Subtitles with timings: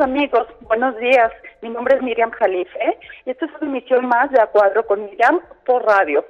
[0.00, 1.30] amigos, buenos días.
[1.62, 5.04] Mi nombre es Miriam Jalife y esta es una emisión más de A Cuadro con
[5.04, 6.26] Miriam por radio.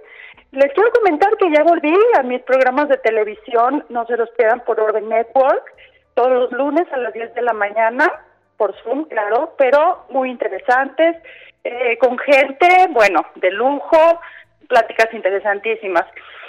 [0.52, 4.60] Les quiero comentar que ya volví a mis programas de televisión, no se los pierdan
[4.60, 5.64] por Orden Network,
[6.12, 8.12] todos los lunes a las 10 de la mañana,
[8.58, 11.16] por Zoom, claro, pero muy interesantes,
[11.64, 14.20] eh, con gente, bueno, de lujo,
[14.68, 16.04] pláticas interesantísimas.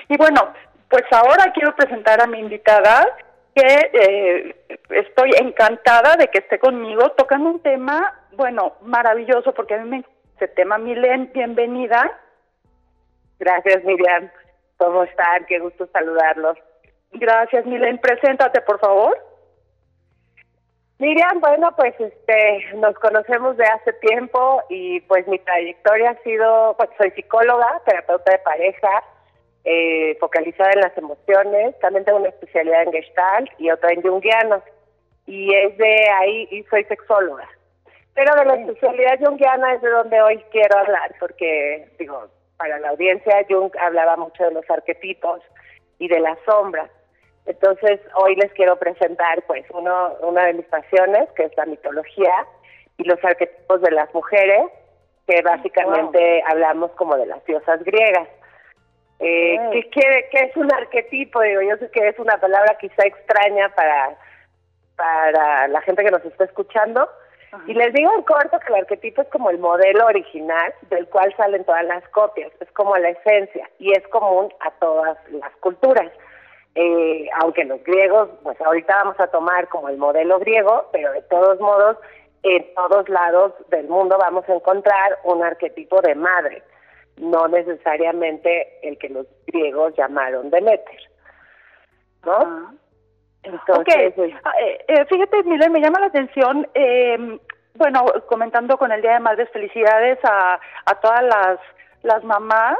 [0.09, 0.53] Y bueno,
[0.89, 3.07] pues ahora quiero presentar a mi invitada,
[3.57, 4.55] que eh,
[4.91, 10.03] estoy encantada de que esté conmigo tocando un tema, bueno, maravilloso, porque a mí me
[10.35, 10.77] ese tema.
[10.77, 12.19] Milen, bienvenida.
[13.39, 14.29] Gracias, Miriam.
[14.77, 15.45] ¿Cómo están?
[15.47, 16.57] Qué gusto saludarlos.
[17.13, 17.97] Gracias, Milen.
[17.97, 19.17] Preséntate, por favor.
[20.99, 26.75] Miriam, bueno, pues este, nos conocemos de hace tiempo y pues mi trayectoria ha sido,
[26.77, 29.03] pues soy psicóloga, terapeuta de pareja,
[29.69, 31.77] eh, focalizada en las emociones.
[31.79, 34.63] También tengo una especialidad en Gestalt y otra en Jungiano.
[35.25, 37.45] Y es de ahí, y soy sexóloga.
[38.13, 42.91] Pero de la especialidad junguiana es de donde hoy quiero hablar, porque, digo, para la
[42.91, 45.41] audiencia, Jung hablaba mucho de los arquetipos
[45.99, 46.89] y de las sombras.
[47.45, 52.33] Entonces, hoy les quiero presentar, pues, uno, una de mis pasiones, que es la mitología
[52.97, 54.63] y los arquetipos de las mujeres,
[55.27, 58.29] que básicamente hablamos como de las diosas griegas.
[59.19, 61.41] Eh, ¿qué, qué, es un arquetipo?
[61.41, 64.15] Digo, yo sé que es una palabra quizá extraña para,
[64.95, 67.09] para la gente que nos está escuchando.
[67.65, 71.33] Y les digo en corto que el arquetipo es como el modelo original del cual
[71.37, 76.11] salen todas las copias, es como la esencia y es común a todas las culturas.
[76.75, 81.21] Eh, aunque los griegos, pues ahorita vamos a tomar como el modelo griego, pero de
[81.23, 81.97] todos modos,
[82.43, 86.61] en todos lados del mundo vamos a encontrar un arquetipo de madre
[87.17, 90.99] no necesariamente el que los griegos llamaron Demeter.
[92.25, 92.73] ¿No?
[93.43, 94.13] Entonces,
[94.43, 97.39] ah, eh, eh, fíjate, Miguel, me llama la atención, eh,
[97.75, 101.59] bueno, comentando con el Día de Madres, felicidades a, a todas las,
[102.03, 102.77] las mamás.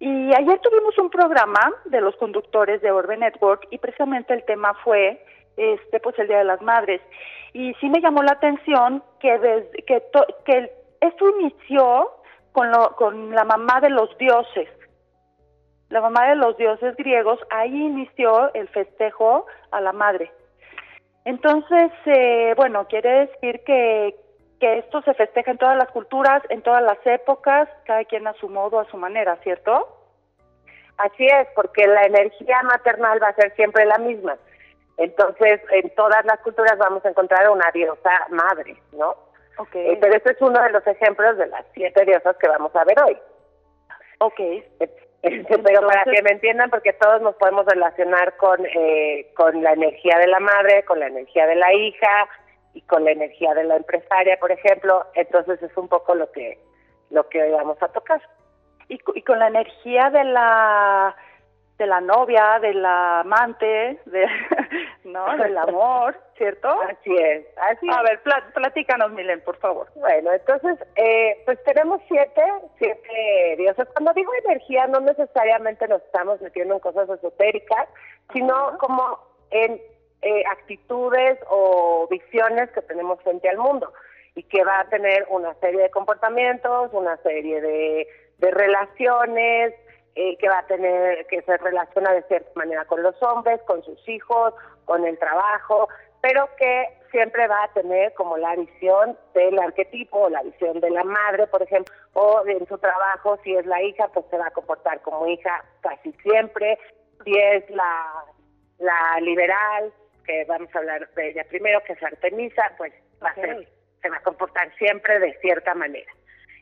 [0.00, 4.74] Y ayer tuvimos un programa de los conductores de Orbe Network y precisamente el tema
[4.82, 5.24] fue
[5.56, 7.00] este pues el Día de las Madres.
[7.52, 10.02] Y sí me llamó la atención que desde, que,
[10.44, 12.10] que esto inició
[12.54, 14.68] con, lo, con la mamá de los dioses.
[15.90, 20.30] La mamá de los dioses griegos, ahí inició el festejo a la madre.
[21.24, 24.14] Entonces, eh, bueno, quiere decir que,
[24.60, 28.34] que esto se festeja en todas las culturas, en todas las épocas, cada quien a
[28.34, 29.88] su modo, a su manera, ¿cierto?
[30.98, 34.36] Así es, porque la energía maternal va a ser siempre la misma.
[34.96, 39.23] Entonces, en todas las culturas vamos a encontrar una diosa madre, ¿no?
[39.56, 39.92] Okay.
[39.92, 42.84] Eh, pero este es uno de los ejemplos de las siete diosas que vamos a
[42.84, 43.18] ver hoy.
[44.18, 44.40] Ok.
[45.22, 50.18] pero para que me entiendan, porque todos nos podemos relacionar con, eh, con la energía
[50.18, 52.28] de la madre, con la energía de la hija
[52.74, 55.06] y con la energía de la empresaria, por ejemplo.
[55.14, 56.58] Entonces es un poco lo que,
[57.10, 58.20] lo que hoy vamos a tocar.
[58.88, 61.16] Y, y con la energía de la
[61.78, 64.26] de la novia, de la amante, de,
[65.04, 65.36] ¿no?
[65.36, 66.68] Del amor, ¿cierto?
[66.82, 68.20] Así es, así A ver,
[68.54, 69.88] platícanos, Milen, por favor.
[69.96, 72.42] Bueno, entonces, eh, pues tenemos siete,
[72.78, 73.88] siete dioses.
[73.92, 77.88] Cuando digo energía, no necesariamente nos estamos metiendo en cosas esotéricas,
[78.32, 79.18] sino como
[79.50, 79.80] en
[80.22, 83.92] eh, actitudes o visiones que tenemos frente al mundo
[84.36, 88.08] y que va a tener una serie de comportamientos, una serie de,
[88.38, 89.74] de relaciones,
[90.14, 93.82] eh, que va a tener, que se relaciona de cierta manera con los hombres, con
[93.82, 94.54] sus hijos,
[94.84, 95.88] con el trabajo,
[96.20, 100.90] pero que siempre va a tener como la visión del arquetipo, o la visión de
[100.90, 104.46] la madre, por ejemplo, o en su trabajo, si es la hija, pues se va
[104.46, 106.78] a comportar como hija casi siempre,
[107.24, 108.24] si es la,
[108.78, 109.92] la liberal,
[110.24, 112.92] que vamos a hablar de ella primero, que es Artemisa, pues
[113.22, 113.68] va a ser,
[114.02, 116.10] se va a comportar siempre de cierta manera.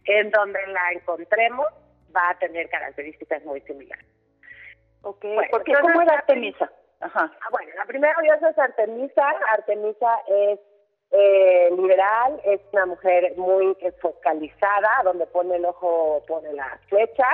[0.05, 1.69] En donde la encontremos,
[2.15, 4.07] va a tener características muy similares.
[5.03, 6.71] Ok, porque ¿cómo era Artemisa?
[7.01, 7.31] Ajá.
[7.41, 9.29] Ah, bueno, la primera diosa es Artemisa.
[9.51, 10.61] Artemisa es
[11.11, 17.29] eh, liberal, es una mujer muy focalizada, donde pone el ojo, pone la flecha.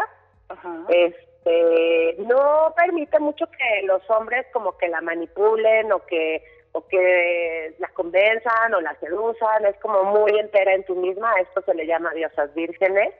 [0.48, 0.84] Ajá.
[0.88, 6.42] Este, no permite mucho que los hombres como que la manipulen o que
[6.72, 11.62] o que la convenzan o la seduzan, es como muy entera en tú misma, esto
[11.62, 13.14] se le llama diosas vírgenes.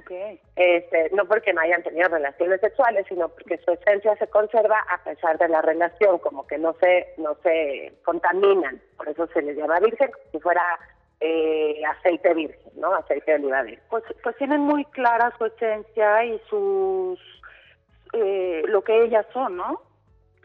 [0.00, 0.40] Okay.
[0.56, 5.02] Este, no porque no hayan tenido relaciones sexuales, sino porque su esencia se conserva a
[5.04, 9.56] pesar de la relación, como que no se no se contaminan, por eso se les
[9.56, 10.62] llama virgen, como si fuera
[11.20, 12.94] eh, aceite virgen, ¿no?
[12.94, 13.84] Aceite de oliva virgen.
[13.90, 17.18] Pues, pues tienen muy clara su esencia y sus
[18.12, 19.82] eh, lo que ellas son, ¿no?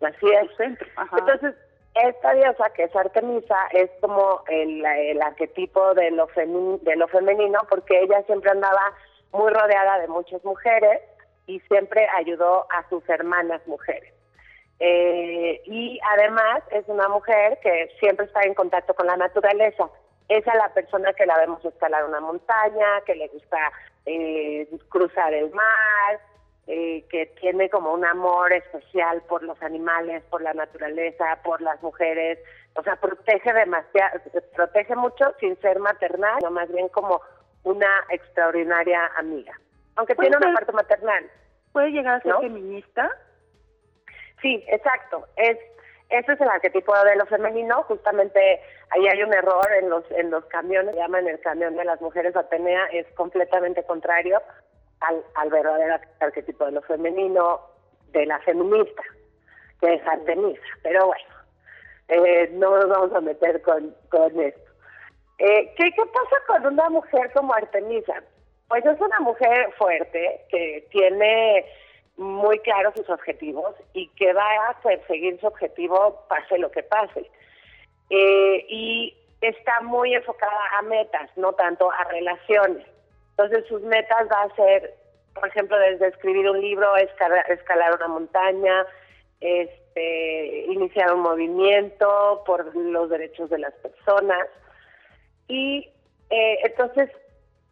[0.02, 0.56] Así es.
[0.58, 0.88] Centro.
[1.18, 1.56] Entonces,
[1.96, 4.86] esta diosa, que es Artemisa, es como el,
[5.22, 8.94] arquetipo de lo, de lo femenino, porque ella siempre andaba
[9.32, 11.02] muy rodeada de muchas mujeres
[11.48, 14.14] y siempre ayudó a sus hermanas mujeres.
[14.80, 19.90] Eh, y además es una mujer que siempre está en contacto con la naturaleza.
[20.28, 23.72] Esa es la persona que la vemos escalar una montaña, que le gusta
[24.06, 26.20] eh, cruzar el mar,
[26.68, 31.82] eh, que tiene como un amor especial por los animales, por la naturaleza, por las
[31.84, 32.40] mujeres.
[32.76, 34.20] O sea, protege demasiado,
[34.56, 37.22] protege mucho sin ser maternal, sino más bien como
[37.66, 39.54] una extraordinaria amiga.
[39.98, 41.30] Aunque tiene una parte maternal.
[41.74, 43.12] ¿Puede llegar a ser feminista?
[44.42, 45.28] Sí, exacto.
[45.36, 45.58] Es
[46.10, 47.84] ese es el arquetipo de lo femenino.
[47.84, 50.96] Justamente ahí hay un error en los en los camiones.
[50.96, 52.86] Llaman el camión de las mujeres Atenea.
[52.94, 54.42] Es completamente contrario
[55.02, 57.62] al, al verdadero arquetipo de lo femenino
[58.12, 59.04] de la feminista,
[59.82, 60.62] que es Artemisa.
[60.84, 61.26] Pero bueno,
[62.08, 64.65] eh, no nos vamos a meter con, con esto.
[65.38, 68.24] Eh, ¿qué, ¿Qué pasa con una mujer como Artemisa?
[68.68, 71.66] Pues es una mujer fuerte que tiene
[72.18, 77.30] muy claros sus objetivos y que va a perseguir su objetivo pase lo que pase.
[78.10, 82.86] Eh, y está muy enfocada a metas, no tanto a relaciones.
[83.32, 84.96] Entonces sus metas va a ser,
[85.34, 88.86] por ejemplo, desde escribir un libro, escalar, escalar una montaña,
[89.42, 94.48] este, iniciar un movimiento por los derechos de las personas.
[95.48, 95.90] Y
[96.30, 97.10] eh, entonces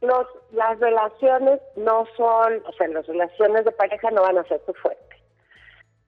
[0.01, 4.61] los, las relaciones no son, o sea, las relaciones de pareja no van a ser
[4.65, 5.15] su fuerte.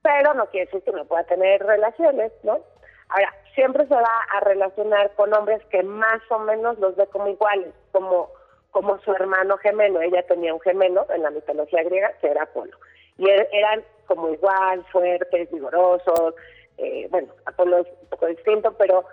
[0.02, 2.60] Pero no quiere decir que no pueda tener relaciones, ¿no?
[3.08, 7.28] Ahora, siempre se va a relacionar con hombres que más o menos los ve como
[7.28, 8.30] iguales, como,
[8.70, 10.00] como su hermano gemelo.
[10.00, 12.76] Ella tenía un gemelo en la mitología griega que era Apolo.
[13.16, 16.34] Y er, eran como igual, fuertes, vigorosos.
[16.78, 19.04] Eh, bueno, Apolo es un poco distinto, pero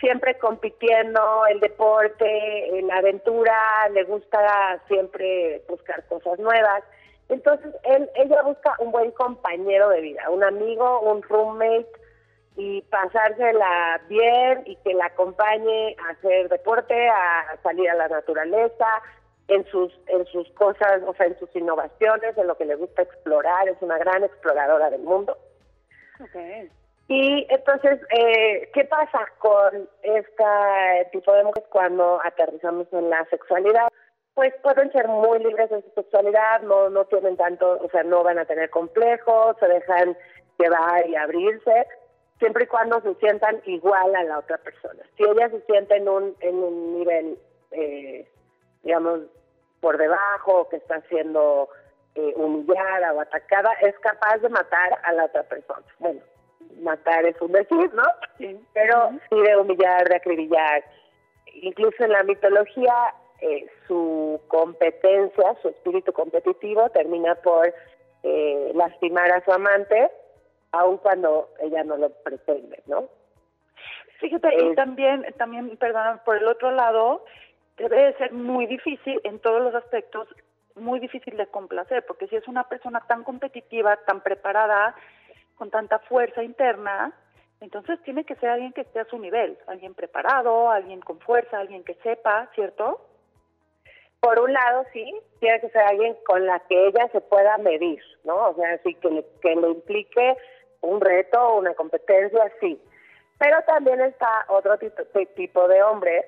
[0.00, 6.82] siempre compitiendo, el deporte, la aventura, le gusta siempre buscar cosas nuevas.
[7.28, 11.88] Entonces, él, ella busca un buen compañero de vida, un amigo, un roommate,
[12.56, 18.86] y pasársela bien y que la acompañe a hacer deporte, a salir a la naturaleza,
[19.48, 23.02] en sus, en sus cosas, o sea, en sus innovaciones, en lo que le gusta
[23.02, 25.36] explorar, es una gran exploradora del mundo.
[26.20, 26.70] Okay.
[27.08, 33.88] Y entonces, eh, ¿qué pasa con este tipo de mujeres cuando aterrizamos en la sexualidad?
[34.34, 38.24] Pues pueden ser muy libres de su sexualidad, no, no tienen tanto, o sea, no
[38.24, 40.16] van a tener complejos, se dejan
[40.58, 41.86] llevar y abrirse,
[42.38, 45.02] siempre y cuando se sientan igual a la otra persona.
[45.16, 47.38] Si ella se siente en un, en un nivel,
[47.70, 48.28] eh,
[48.82, 49.20] digamos,
[49.80, 51.68] por debajo, que está siendo
[52.16, 55.84] eh, humillada o atacada, es capaz de matar a la otra persona.
[55.98, 56.20] Bueno,
[56.80, 58.02] matar es un decir, ¿no?
[58.72, 60.84] Pero sí de humillar, de acribillar.
[61.54, 62.94] Incluso en la mitología,
[63.40, 67.72] eh, su competencia, su espíritu competitivo termina por
[68.22, 70.10] eh, lastimar a su amante,
[70.72, 73.08] aun cuando ella no lo pretende, ¿no?
[74.20, 77.24] Fíjate, y también, también, perdón, por el otro lado,
[77.76, 80.28] debe de ser muy difícil en todos los aspectos,
[80.74, 84.94] muy difícil de complacer, porque si es una persona tan competitiva, tan preparada,
[85.56, 87.12] con tanta fuerza interna,
[87.60, 91.58] entonces tiene que ser alguien que esté a su nivel, alguien preparado, alguien con fuerza,
[91.58, 93.00] alguien que sepa, ¿cierto?
[94.20, 98.00] Por un lado, sí, tiene que ser alguien con la que ella se pueda medir,
[98.24, 98.48] ¿no?
[98.48, 100.36] O sea, así que le, que implique
[100.80, 102.80] un reto una competencia, sí.
[103.38, 106.24] Pero también está otro tipo, de hombres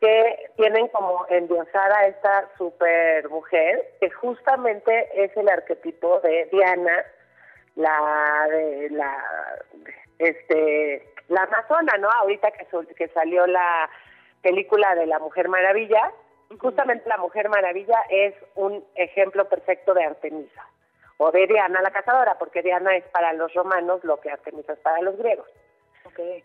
[0.00, 7.04] que tienen como endiosada a esta super mujer, que justamente es el arquetipo de Diana,
[7.76, 9.16] la de la
[10.18, 12.10] este la Amazona, ¿no?
[12.10, 13.88] Ahorita que, que salió la
[14.42, 16.12] película de la Mujer Maravilla,
[16.60, 20.66] justamente la Mujer Maravilla es un ejemplo perfecto de Artemisa
[21.18, 24.78] o de Diana la cazadora, porque Diana es para los romanos lo que Artemisa es
[24.80, 25.48] para los griegos.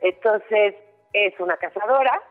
[0.02, 0.76] Entonces
[1.14, 2.22] es una cazadora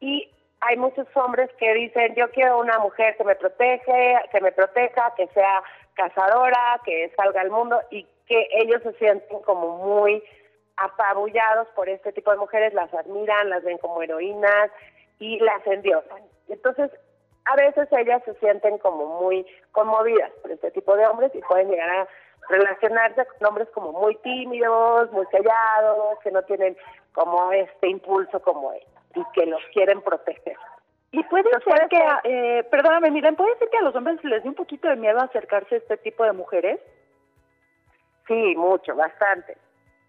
[0.00, 0.30] y
[0.60, 5.14] hay muchos hombres que dicen yo quiero una mujer que me protege, que me proteja,
[5.16, 5.62] que sea
[5.94, 10.22] cazadora, que salga al mundo y que ellos se sienten como muy
[10.76, 14.70] apabullados por este tipo de mujeres, las admiran, las ven como heroínas
[15.18, 16.22] y las endiosan.
[16.48, 16.90] Entonces,
[17.44, 21.70] a veces ellas se sienten como muy conmovidas por este tipo de hombres y pueden
[21.70, 22.08] llegar a
[22.48, 26.76] relacionarse con hombres como muy tímidos, muy callados, que no tienen
[27.12, 30.56] como este impulso como ellos y que los quieren proteger.
[31.12, 34.48] Y puede ser que, eh, perdóname, miren, puede ser que a los hombres les dé
[34.48, 36.80] un poquito de miedo acercarse a este tipo de mujeres.
[38.26, 39.58] Sí, mucho, bastante.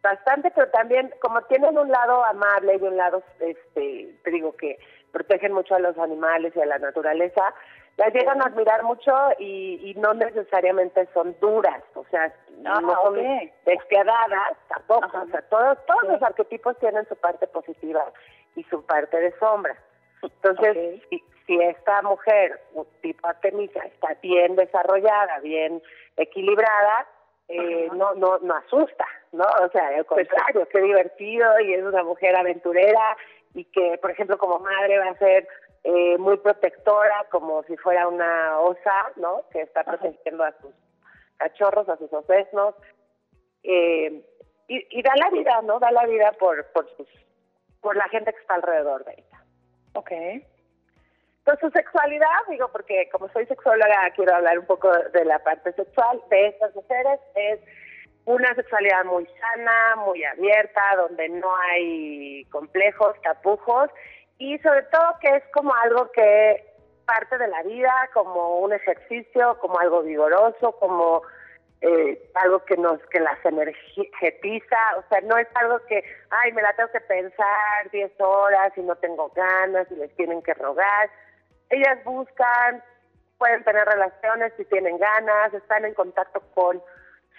[0.01, 4.77] bastante, pero también como tienen un lado amable y un lado, este, te digo que
[5.12, 7.53] protegen mucho a los animales y a la naturaleza,
[7.98, 13.15] las llegan a admirar mucho y, no necesariamente son duras, o sea, no ah, son
[13.65, 18.03] despiadadas tampoco, o sea, todos, todos los arquetipos tienen su parte positiva
[18.55, 19.77] y su parte de sombra.
[20.23, 22.61] Entonces, si, si, esta mujer,
[23.01, 25.81] tipo Artemisa, está bien desarrollada, bien
[26.17, 27.07] equilibrada,
[27.47, 29.43] eh, no, no, no asusta, ¿no?
[29.43, 33.17] O sea, al pues contrario, qué divertido y es una mujer aventurera
[33.53, 35.47] y que, por ejemplo, como madre va a ser
[35.83, 39.43] eh, muy protectora, como si fuera una osa, ¿no?
[39.51, 40.73] Que está protegiendo a sus
[41.37, 42.75] cachorros, a sus osesnos.
[43.63, 44.23] Eh,
[44.67, 45.79] y, y, da la vida, ¿no?
[45.79, 47.07] Da la vida por, por, sus,
[47.81, 49.42] por la gente que está alrededor de ella.
[49.93, 50.12] Ok.
[50.12, 55.73] Entonces, su sexualidad, digo, porque como soy sexóloga, quiero hablar un poco de la parte
[55.73, 57.59] sexual de estas mujeres, es
[58.25, 63.89] una sexualidad muy sana, muy abierta, donde no hay complejos, tapujos,
[64.38, 66.65] y sobre todo que es como algo que
[67.05, 71.23] parte de la vida, como un ejercicio, como algo vigoroso, como
[71.85, 76.61] eh, algo que nos que las energetiza, o sea, no es algo que, ay, me
[76.61, 81.09] la tengo que pensar 10 horas y no tengo ganas y les tienen que rogar,
[81.69, 82.81] ellas buscan,
[83.37, 86.81] pueden tener relaciones si tienen ganas, están en contacto con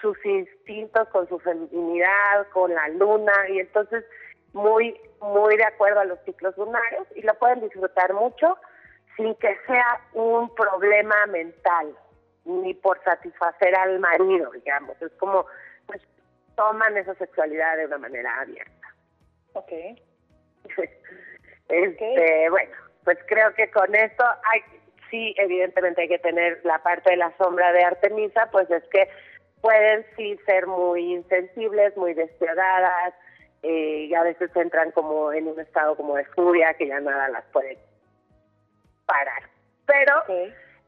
[0.02, 4.04] sus instintos, con su feminidad, con la luna y entonces
[4.52, 8.58] muy muy de acuerdo a los ciclos lunares y lo pueden disfrutar mucho
[9.16, 11.96] sin que sea un problema mental
[12.44, 15.00] ni por satisfacer al marido, digamos.
[15.00, 15.46] Es como
[15.86, 16.00] pues,
[16.56, 18.94] toman esa sexualidad de una manera abierta.
[19.54, 19.72] Ok.
[21.68, 22.74] este, bueno,
[23.04, 24.62] pues creo que con esto hay,
[25.10, 29.08] sí, evidentemente hay que tener la parte de la sombra de Artemisa, pues es que
[29.60, 33.14] pueden sí ser muy insensibles, muy despiadadas,
[33.62, 37.30] eh, y a veces entran como en un estado como de furia que ya nada
[37.30, 37.78] las puede
[39.06, 39.42] parar.
[39.86, 40.22] Pero,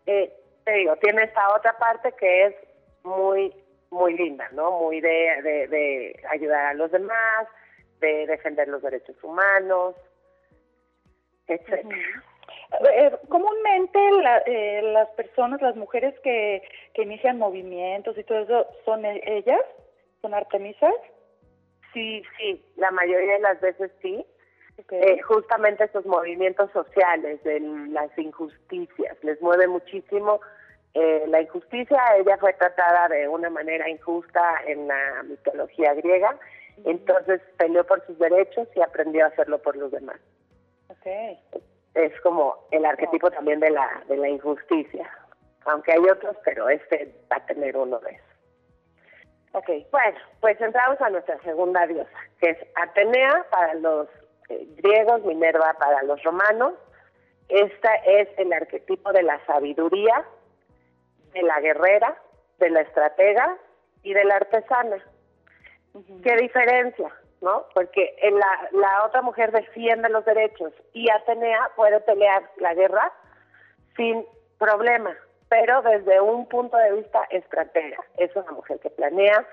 [0.04, 0.30] eh,
[0.66, 2.54] te digo, tiene esta otra parte que es
[3.02, 3.54] muy,
[3.90, 4.72] muy linda, ¿no?
[4.72, 7.48] Muy de, de ayudar a los demás,
[8.00, 9.94] de defender los derechos humanos,
[11.48, 13.98] eh, comúnmente
[14.46, 16.62] eh, las personas, las mujeres que,
[16.94, 19.60] que inician movimientos y todo eso, ¿son e, ellas?
[20.20, 20.94] ¿Son artemisas?
[21.92, 24.26] Sí, sí, la mayoría de las veces sí.
[24.90, 30.40] Eh, justamente esos movimientos sociales, de las injusticias, les mueve muchísimo
[31.26, 31.98] la injusticia.
[32.16, 36.38] Ella fue tratada de una manera injusta en la mitología griega,
[36.84, 40.18] entonces peleó por sus derechos y aprendió a hacerlo por los demás.
[40.88, 41.38] Okay.
[41.94, 45.10] Es como el arquetipo también de la, de la injusticia,
[45.64, 48.26] aunque hay otros, pero este va a tener uno de esos.
[49.52, 55.24] Ok, bueno, pues entramos a nuestra segunda diosa, que es Atenea para los eh, griegos,
[55.24, 56.74] Minerva para los romanos.
[57.48, 60.24] Esta es el arquetipo de la sabiduría,
[61.32, 62.16] de la guerrera,
[62.58, 63.56] de la estratega
[64.02, 65.04] y de la artesana.
[66.22, 67.12] ¿Qué diferencia?
[67.40, 67.66] ¿no?
[67.74, 73.12] Porque la, la otra mujer defiende los derechos y Atenea puede pelear la guerra
[73.96, 74.26] sin
[74.58, 75.14] problema,
[75.48, 77.98] pero desde un punto de vista estratega.
[78.16, 79.46] Es una mujer que planea,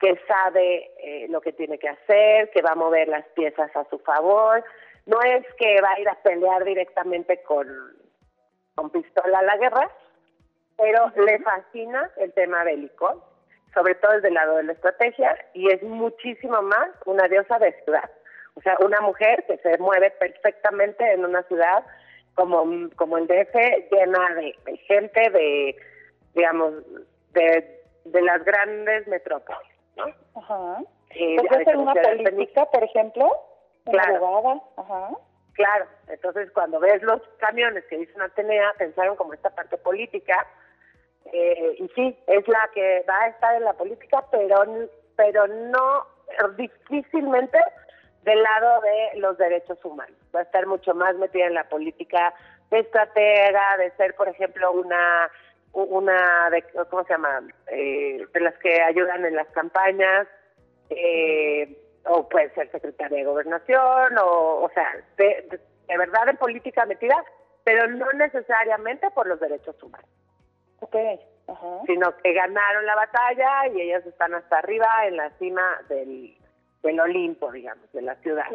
[0.00, 3.84] que sabe eh, lo que tiene que hacer, que va a mover las piezas a
[3.90, 4.64] su favor.
[5.06, 7.68] No es que va a ir a pelear directamente con,
[8.74, 9.90] con pistola a la guerra,
[10.76, 13.34] pero le fascina el tema bélico
[13.74, 17.72] sobre todo desde el lado de la estrategia, y es muchísimo más una diosa de
[17.82, 18.08] ciudad.
[18.54, 21.84] O sea, una mujer que se mueve perfectamente en una ciudad
[22.34, 23.54] como, como el DF,
[23.90, 25.76] llena de, gente, de,
[26.34, 26.74] digamos,
[27.32, 29.73] de, de las grandes metrópolis.
[30.48, 30.82] Ajá.
[31.10, 33.30] Eh, ¿Puede ser una política, por ejemplo?
[33.86, 34.62] Una claro.
[34.76, 35.10] Ajá.
[35.54, 40.46] Claro, entonces cuando ves los camiones que dicen Atenea, pensaron como esta parte política,
[41.32, 44.64] eh, y sí, es la que va a estar en la política, pero,
[45.16, 46.06] pero no
[46.56, 47.58] difícilmente
[48.22, 50.16] del lado de los derechos humanos.
[50.34, 52.34] Va a estar mucho más metida en la política
[52.70, 55.30] de estratega, de ser, por ejemplo, una
[55.74, 57.42] una de, ¿cómo se llama?
[57.68, 60.26] Eh, de las que ayudan en las campañas,
[60.90, 61.76] eh,
[62.06, 67.16] o puede ser secretaria de gobernación, o, o sea, de verdad en política metida,
[67.64, 70.08] pero no necesariamente por los derechos humanos.
[71.86, 76.36] Sino que ganaron la batalla y ellas están hasta arriba en la cima del,
[76.82, 78.46] del Olimpo, digamos, de la ciudad.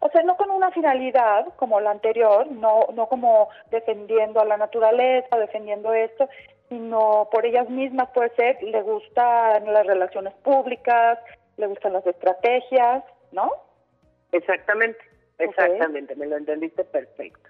[0.00, 4.56] O sea, no con una finalidad como la anterior, no, no como defendiendo a la
[4.56, 6.28] naturaleza, defendiendo esto,
[6.68, 11.18] sino por ellas mismas puede ser, le gustan las relaciones públicas,
[11.56, 13.50] le gustan las estrategias, ¿no?
[14.32, 14.98] Exactamente,
[15.38, 17.48] exactamente, me lo entendiste perfecto.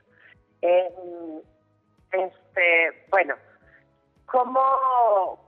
[0.62, 0.90] Eh,
[2.12, 3.34] este, bueno,
[4.26, 5.45] ¿cómo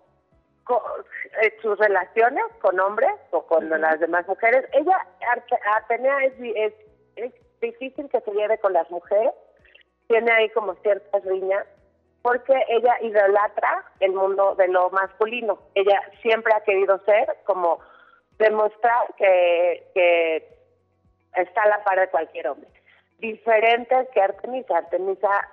[1.42, 4.64] eh, sus relaciones con hombres o con las demás mujeres?
[4.72, 5.06] Ella,
[5.76, 6.74] Atenea, es, es,
[7.16, 9.32] es difícil que se lleve con las mujeres,
[10.06, 11.66] tiene ahí como ciertas líneas,
[12.22, 15.58] porque ella idolatra el mundo de lo masculino.
[15.74, 17.78] Ella siempre ha querido ser como
[18.38, 20.58] demostrar que, que
[21.36, 22.68] está a la par de cualquier hombre.
[23.18, 24.78] Diferente que Artemisa.
[24.78, 25.48] Artemisa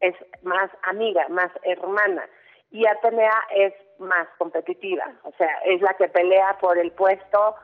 [0.00, 2.28] es más amiga, más hermana.
[2.70, 7.54] Y Atenea es más competitiva, o sea, es la que pelea por el puesto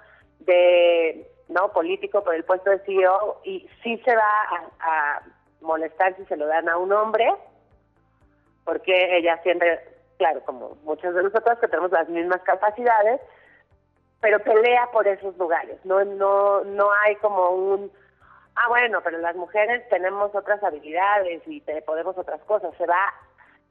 [0.41, 5.23] de no político, por el puesto de CEO y sí se va a
[5.61, 7.27] molestar si se lo dan a un hombre,
[8.65, 9.81] porque ella siempre,
[10.19, 13.21] claro, como muchos de nosotros que tenemos las mismas capacidades,
[14.21, 15.79] pero pelea por esos lugares.
[15.85, 17.91] No, no, no hay como un,
[18.57, 22.75] ah, bueno, pero las mujeres tenemos otras habilidades y podemos otras cosas.
[22.77, 23.13] Se va,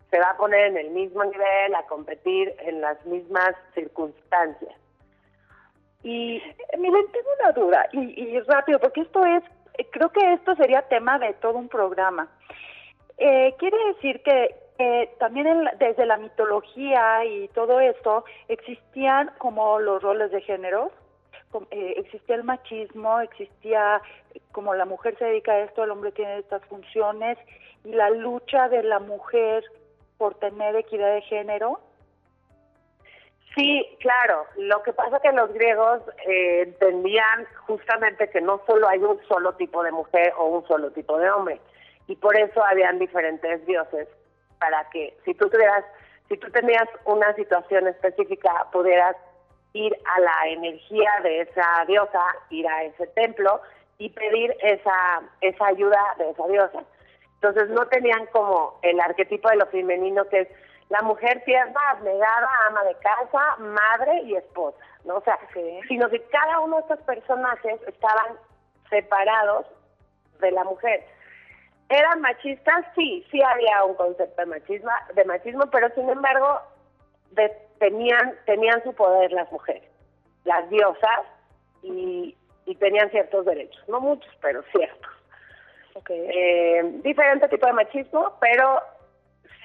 [0.09, 4.73] se va a poner en el mismo nivel, a competir en las mismas circunstancias.
[6.03, 6.41] Y
[6.77, 9.43] miren, tengo una duda y, y rápido, porque esto es
[9.91, 12.27] creo que esto sería tema de todo un programa.
[13.17, 14.55] Eh, quiere decir que
[15.17, 20.91] también desde la mitología y todo esto existían como los roles de género,
[21.71, 24.01] eh, existía el machismo, existía
[24.51, 27.39] como la mujer se dedica a esto, el hombre tiene estas funciones
[27.83, 29.63] y la lucha de la mujer
[30.17, 31.79] por tener equidad de género.
[33.55, 34.45] Sí, claro.
[34.57, 39.19] Lo que pasa es que los griegos eh, entendían justamente que no solo hay un
[39.27, 41.59] solo tipo de mujer o un solo tipo de hombre.
[42.07, 44.07] Y por eso habían diferentes dioses
[44.59, 45.83] para que si tú tuvieras,
[46.29, 49.15] si tú tenías una situación específica, pudieras
[49.73, 53.61] ir a la energía de esa diosa, ir a ese templo
[53.97, 56.83] y pedir esa, esa ayuda de esa diosa.
[57.41, 60.47] Entonces no tenían como el arquetipo de lo femenino que es
[60.89, 65.17] la mujer tierna, abnegada, ama de casa, madre y esposa, ¿no?
[65.17, 65.37] O sea,
[65.87, 68.37] sino que cada uno de estos personajes estaban
[68.89, 69.65] separados
[70.39, 71.05] de la mujer.
[71.89, 72.85] ¿Eran machistas?
[72.95, 76.61] Sí, sí había un concepto de machismo, de machismo pero sin embargo
[77.79, 79.89] tenían, tenían su poder las mujeres,
[80.43, 81.21] las diosas,
[81.83, 82.35] y,
[82.79, 85.11] tenían ciertos derechos, no muchos, pero ciertos.
[86.09, 88.81] Eh, diferente tipo de machismo, pero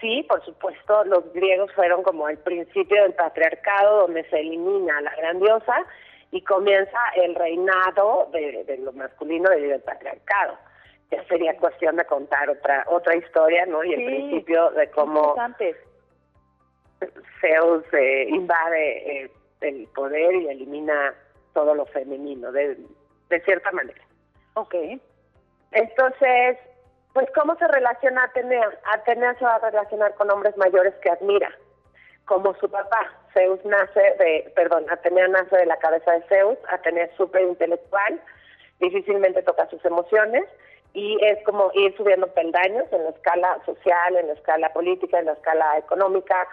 [0.00, 5.14] sí, por supuesto, los griegos fueron como el principio del patriarcado, donde se elimina la
[5.16, 5.86] gran diosa
[6.30, 10.58] y comienza el reinado de, lo masculino debido al patriarcado.
[11.10, 13.84] Ya sería cuestión de contar otra otra historia, ¿no?
[13.84, 15.34] Y el principio de cómo
[17.40, 21.14] Zeus eh, invade eh, el poder y elimina
[21.52, 22.78] todo lo femenino, de,
[23.28, 24.00] de cierta manera.
[24.54, 24.74] Ok.
[25.72, 26.58] Entonces,
[27.12, 28.70] pues, ¿cómo se relaciona Atenea?
[28.94, 31.50] Atenea se va a relacionar con hombres mayores que admira,
[32.24, 33.12] como su papá.
[33.34, 38.20] Zeus nace de, perdón, Atenea nace de la cabeza de Zeus, Atenea es súper intelectual,
[38.80, 40.44] difícilmente toca sus emociones
[40.92, 45.26] y es como ir subiendo peldaños en la escala social, en la escala política, en
[45.26, 46.46] la escala económica,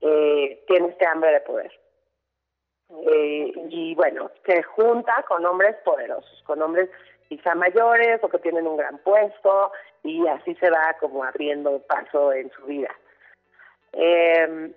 [0.00, 1.72] eh, tiene este hambre de poder.
[2.88, 6.88] Eh, y bueno, se junta con hombres poderosos, con hombres
[7.28, 12.32] quizá mayores o que tienen un gran puesto y así se va como abriendo paso
[12.32, 12.94] en su vida.
[13.92, 14.72] Eh,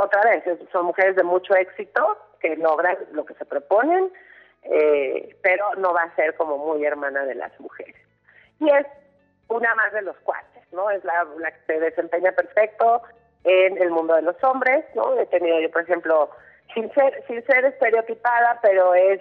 [0.00, 4.12] otra vez, son mujeres de mucho éxito que logran lo que se proponen,
[4.62, 7.96] eh, pero no va a ser como muy hermana de las mujeres.
[8.60, 8.86] Y es
[9.48, 10.90] una más de los cuates, ¿no?
[10.90, 13.02] Es la, la que se desempeña perfecto
[13.44, 15.18] en el mundo de los hombres, ¿no?
[15.18, 16.30] He tenido yo, por ejemplo,
[16.72, 19.20] sin ser, sin ser estereotipada, pero es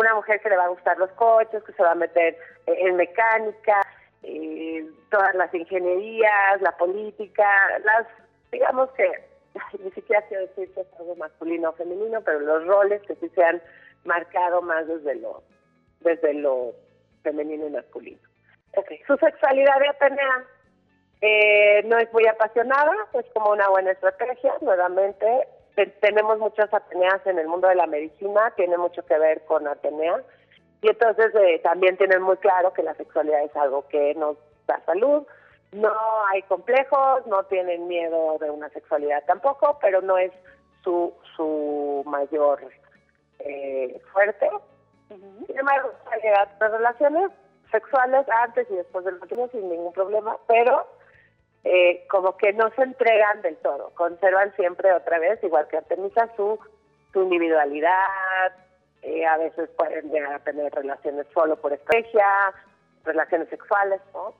[0.00, 2.74] una mujer que le va a gustar los coches, que se va a meter eh,
[2.80, 3.80] en mecánica,
[4.22, 7.44] eh, todas las ingenierías, la política,
[7.84, 8.06] las,
[8.50, 9.10] digamos que,
[9.82, 13.28] ni siquiera quiero decir que es algo masculino o femenino, pero los roles que sí
[13.34, 13.60] se han
[14.04, 15.42] marcado más desde lo,
[16.00, 16.72] desde lo
[17.22, 18.20] femenino y masculino.
[18.74, 19.00] Okay.
[19.06, 20.44] Su sexualidad de Atenea
[21.20, 25.46] eh, no es muy apasionada, es como una buena estrategia, nuevamente
[26.00, 30.22] tenemos muchas Ateneas en el mundo de la medicina, tiene mucho que ver con Atenea,
[30.82, 34.80] y entonces eh, también tienen muy claro que la sexualidad es algo que nos da
[34.84, 35.26] salud,
[35.72, 35.92] no
[36.30, 40.32] hay complejos, no tienen miedo de una sexualidad tampoco, pero no es
[40.84, 42.60] su, su mayor
[43.38, 44.50] eh, fuerte.
[45.08, 46.20] Sin embargo, hay
[46.58, 47.30] relaciones
[47.70, 50.86] sexuales antes y después del matrimonio sin ningún problema, pero
[51.64, 56.28] eh, como que no se entregan del todo, conservan siempre otra vez, igual que Artemisa,
[56.36, 56.58] su
[57.12, 58.52] su individualidad,
[59.02, 62.26] eh, a veces pueden llegar a tener relaciones solo por estrategia,
[63.04, 64.34] relaciones sexuales, ¿no?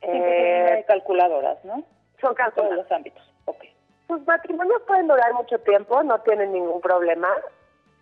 [0.00, 1.84] Eh, calculadoras, ¿no?
[2.20, 2.54] Son calculadoras.
[2.54, 3.64] Todos los ámbitos, ok.
[4.06, 7.28] Sus matrimonios pueden durar mucho tiempo, no tienen ningún problema,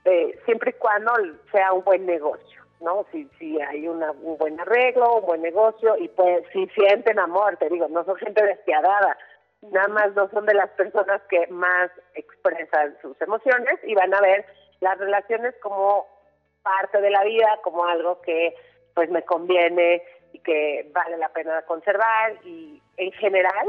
[0.04, 1.12] eh, siempre y cuando
[1.50, 3.06] sea un buen negocio, ¿no?
[3.12, 7.56] Si, si hay una, un buen arreglo, un buen negocio, y pues si sienten amor,
[7.56, 9.16] te digo, no son gente despiadada,
[9.62, 14.20] nada más no son de las personas que más expresan sus emociones y van a
[14.20, 14.44] ver
[14.80, 16.06] las relaciones como
[16.62, 18.54] parte de la vida, como algo que
[18.94, 23.68] pues me conviene y que vale la pena conservar y en general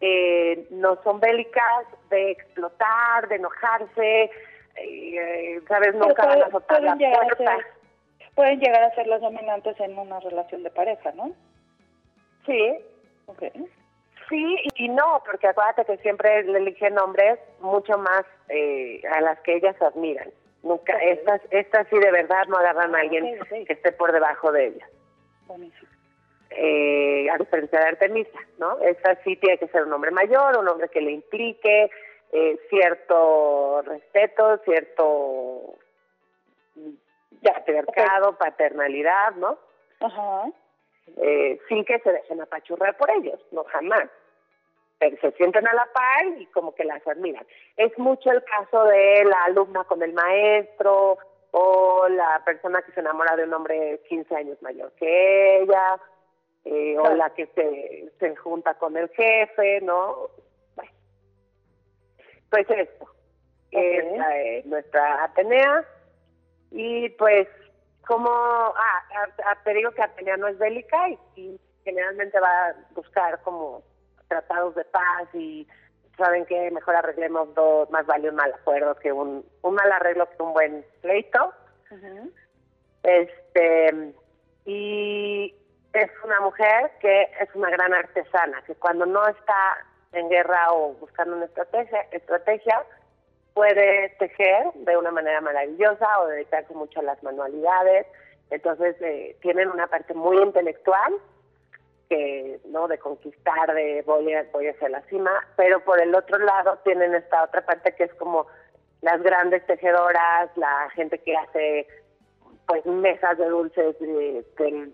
[0.00, 4.30] eh, no son bélicas de explotar, de enojarse,
[4.76, 7.58] eh, sabes, nunca van a azotar la puerta.
[8.34, 11.32] Pueden llegar a ser las dominantes en una relación de pareja, ¿no?
[12.46, 12.78] Sí.
[13.26, 13.52] Okay.
[14.28, 19.38] Sí y no, porque acuérdate que siempre le eligen hombres mucho más eh, a las
[19.40, 20.30] que ellas admiran.
[20.62, 24.68] Nunca, estas, estas sí de verdad no agarran a alguien que esté por debajo de
[24.68, 24.88] ellas.
[26.50, 28.78] Eh, a diferencia de Artemisa, ¿no?
[28.80, 31.90] Esta sí tiene que ser un hombre mayor, un hombre que le implique
[32.32, 35.76] eh, cierto respeto, cierto
[37.42, 39.58] patriarcado, paternalidad, ¿no?
[40.00, 40.50] Ajá.
[41.16, 44.08] Eh, sin que se dejen apachurrar por ellos, no jamás.
[44.98, 47.44] Pero se sienten a la par y como que las admiran.
[47.76, 51.18] Es mucho el caso de la alumna con el maestro
[51.50, 56.00] o la persona que se enamora de un hombre 15 años mayor que ella,
[56.64, 60.30] eh, o la que se, se junta con el jefe, ¿no?
[60.76, 60.92] Bueno.
[62.48, 63.06] Pues esto,
[63.72, 65.84] es eh, nuestra Atenea
[66.72, 67.48] y pues
[68.06, 73.82] como, ah, te digo que Atenea no es bélica y, generalmente va a buscar como
[74.28, 75.66] tratados de paz y
[76.16, 80.30] saben que mejor arreglemos dos, más vale un mal acuerdo que un, un mal arreglo
[80.30, 81.52] que un buen pleito.
[83.02, 84.14] Este,
[84.64, 85.52] y
[85.92, 90.94] es una mujer que es una gran artesana, que cuando no está en guerra o
[90.94, 92.84] buscando una estrategia, estrategia
[93.54, 98.06] puede tejer de una manera maravillosa o dedicarse mucho a las manualidades.
[98.50, 101.14] Entonces eh, tienen una parte muy intelectual
[102.08, 106.38] que no de conquistar, de voy a, voy hacia la cima, pero por el otro
[106.38, 108.46] lado tienen esta otra parte que es como
[109.00, 111.86] las grandes tejedoras, la gente que hace
[112.66, 114.92] pues mesas de dulces de, de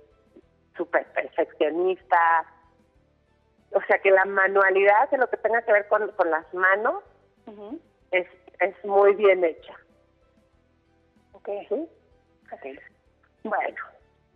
[0.77, 2.47] súper perfeccionista.
[3.73, 7.03] O sea que la manualidad de lo que tenga que ver con, con las manos
[8.13, 8.27] es
[8.61, 9.75] es muy bien hecha.
[11.33, 11.49] Ok.
[12.53, 12.79] okay.
[13.45, 13.77] Bueno,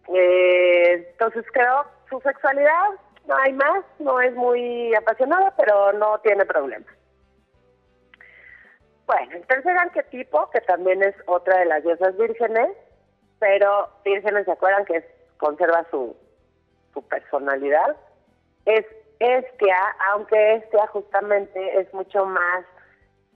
[0.08, 2.90] eh, entonces creo su sexualidad
[3.26, 6.92] no hay más, no es muy apasionada, pero no tiene problemas.
[9.06, 12.70] Bueno, el tercer arquetipo, que también es otra de las diosas vírgenes,
[13.38, 15.04] pero vírgenes se acuerdan que
[15.38, 16.16] conserva su,
[16.94, 17.96] su personalidad,
[18.64, 18.86] es
[19.18, 19.76] Estia,
[20.10, 22.64] aunque Estia justamente es mucho más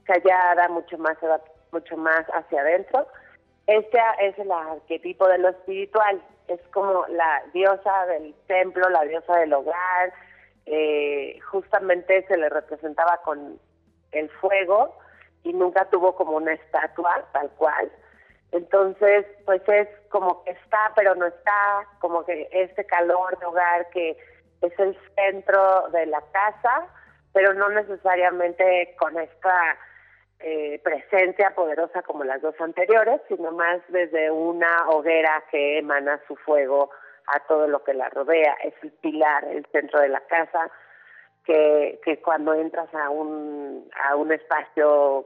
[0.07, 1.17] callada, mucho más,
[1.71, 3.07] mucho más hacia adentro.
[3.67, 9.35] Este es el arquetipo de lo espiritual, es como la diosa del templo, la diosa
[9.37, 10.13] del hogar,
[10.65, 13.59] eh, justamente se le representaba con
[14.13, 14.97] el fuego
[15.43, 17.91] y nunca tuvo como una estatua tal cual.
[18.51, 23.89] Entonces, pues es como que está, pero no está, como que este calor de hogar
[23.89, 24.17] que
[24.61, 26.87] es el centro de la casa,
[27.33, 29.77] pero no necesariamente con esta
[30.39, 36.35] eh, presencia poderosa como las dos anteriores, sino más desde una hoguera que emana su
[36.35, 36.91] fuego
[37.27, 38.53] a todo lo que la rodea.
[38.63, 40.69] Es el pilar, el centro de la casa,
[41.43, 45.25] que, que cuando entras a un, a un espacio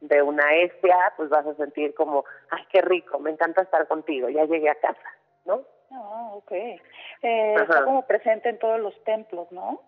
[0.00, 4.28] de una estia, pues vas a sentir como, ay, qué rico, me encanta estar contigo,
[4.28, 5.62] ya llegué a casa, ¿no?
[5.92, 6.52] Ah, ok.
[6.52, 9.82] Eh, está como presente en todos los templos, ¿no?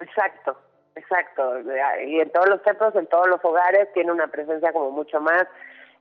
[0.00, 0.56] Exacto,
[0.96, 1.60] Exacto,
[2.06, 5.44] y en todos los templos, en todos los hogares, tiene una presencia como mucho más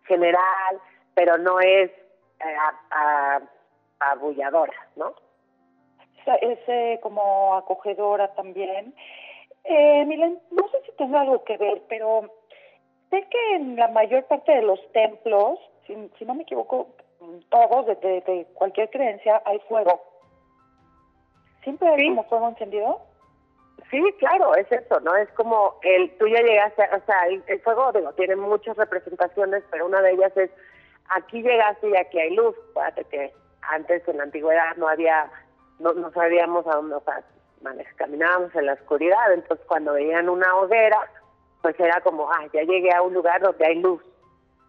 [0.06, 0.79] general,
[1.15, 1.89] pero no es
[2.39, 2.58] eh,
[3.99, 5.15] abulladora, ¿no?
[6.41, 8.93] Es eh, como acogedora también.
[9.63, 12.29] Eh, Milen, no sé si tenga algo que ver, pero
[13.10, 16.89] sé que en la mayor parte de los templos, si, si no me equivoco,
[17.49, 20.01] todos, de, de, cualquier creencia, hay fuego.
[21.63, 23.01] ¿Siempre hay como fuego encendido?
[23.89, 25.15] Sí, claro, es eso, ¿no?
[25.15, 29.86] Es como el, tú ya llegaste, o sea, el, fuego, digo, tiene muchas representaciones, pero
[29.86, 30.49] una de ellas es,
[31.09, 32.55] aquí llegaste y aquí hay luz.
[32.73, 35.29] Fíjate que antes en la antigüedad no había,
[35.79, 37.23] no, no sabíamos a dónde, o sea,
[37.95, 40.97] caminábamos en la oscuridad, entonces cuando veían una hoguera,
[41.62, 44.01] pues era como, ah, ya llegué a un lugar donde hay luz,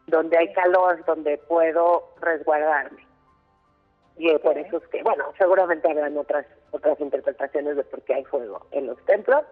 [0.07, 3.04] donde hay calor, donde puedo resguardarme.
[4.17, 8.25] Y por eso es que, bueno, seguramente habrán otras otras interpretaciones de por qué hay
[8.25, 9.45] fuego en los templos,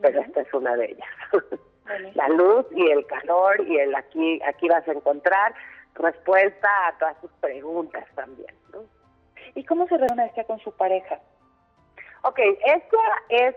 [0.00, 1.08] pero esta es una de ellas.
[2.14, 5.54] La luz y el calor y el aquí aquí vas a encontrar
[5.94, 8.54] respuesta a todas sus preguntas también.
[8.72, 8.84] ¿no?
[9.54, 11.20] ¿Y cómo se reúne esta con su pareja?
[12.22, 12.98] Ok, esta
[13.28, 13.54] es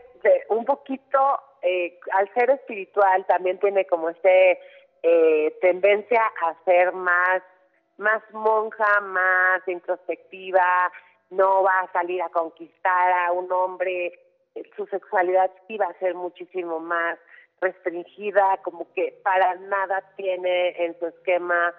[0.49, 4.59] un poquito, eh, al ser espiritual, también tiene como este
[5.03, 7.41] eh, tendencia a ser más,
[7.97, 10.91] más monja, más introspectiva,
[11.29, 14.19] no va a salir a conquistar a un hombre,
[14.75, 17.17] su sexualidad sí va a ser muchísimo más
[17.59, 21.73] restringida, como que para nada tiene en su esquema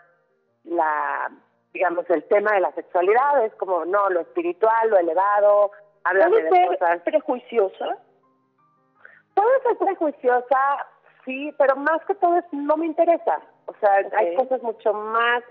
[0.64, 1.31] la,
[1.72, 5.70] digamos, el tema de la sexualidad, es como, no, lo espiritual, lo elevado,
[6.04, 7.00] háblame de ser cosas.
[7.02, 7.98] prejuiciosa?
[9.35, 10.87] Puede ser prejuiciosa,
[11.24, 13.40] sí, pero más que todo es, no me interesa.
[13.66, 15.44] O sea, hay cosas mucho más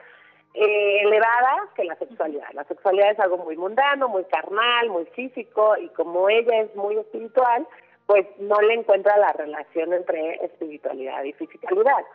[0.53, 2.47] eh, elevadas que la sexualidad.
[2.53, 6.97] La sexualidad es algo muy mundano, muy carnal, muy físico, y como ella es muy
[6.97, 7.67] espiritual,
[8.05, 12.05] pues no le encuentra la relación entre espiritualidad y fisicalidad.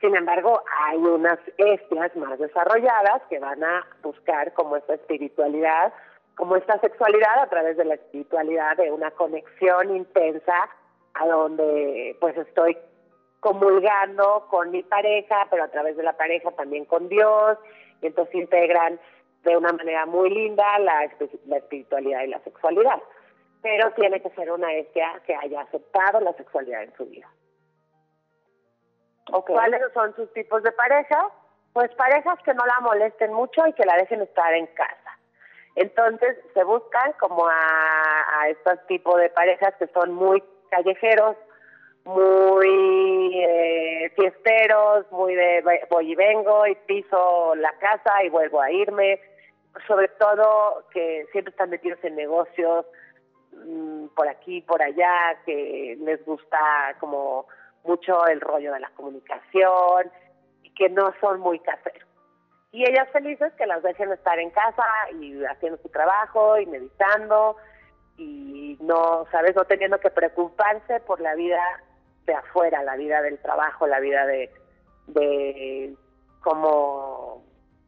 [0.00, 5.92] Sin embargo, hay unas estias más desarrolladas que van a buscar como esta espiritualidad,
[6.36, 10.68] como esta sexualidad a través de la espiritualidad, de una conexión intensa
[11.14, 12.78] a donde pues estoy
[13.40, 17.58] comulgando con mi pareja, pero a través de la pareja también con Dios,
[18.02, 18.98] y entonces integran
[19.44, 23.00] de una manera muy linda la, espiritualidad y la sexualidad.
[23.62, 27.28] Pero tiene que ser una estia que haya aceptado la sexualidad en su vida.
[29.46, 31.30] ¿Cuáles son sus tipos de pareja?
[31.72, 35.18] Pues parejas que no la molesten mucho y que la dejen estar en casa.
[35.74, 41.36] Entonces se buscan como a, a estos tipos de parejas que son muy callejeros,
[42.04, 48.70] muy eh, fiesteros, muy de voy y vengo y piso la casa y vuelvo a
[48.70, 49.20] irme.
[49.86, 52.86] Sobre todo que siempre están metidos en negocios
[53.52, 56.58] mm, por aquí, por allá, que les gusta
[56.98, 57.46] como
[57.84, 60.10] mucho el rollo de la comunicación
[60.62, 62.08] y que no son muy caseros.
[62.70, 64.84] Y ellas felices que las dejen estar en casa
[65.20, 67.56] y haciendo su trabajo y meditando
[68.18, 71.60] y no, sabes, no teniendo que preocuparse por la vida
[72.28, 74.52] de afuera, la vida del trabajo, la vida de,
[75.08, 75.96] de
[76.42, 77.42] cómo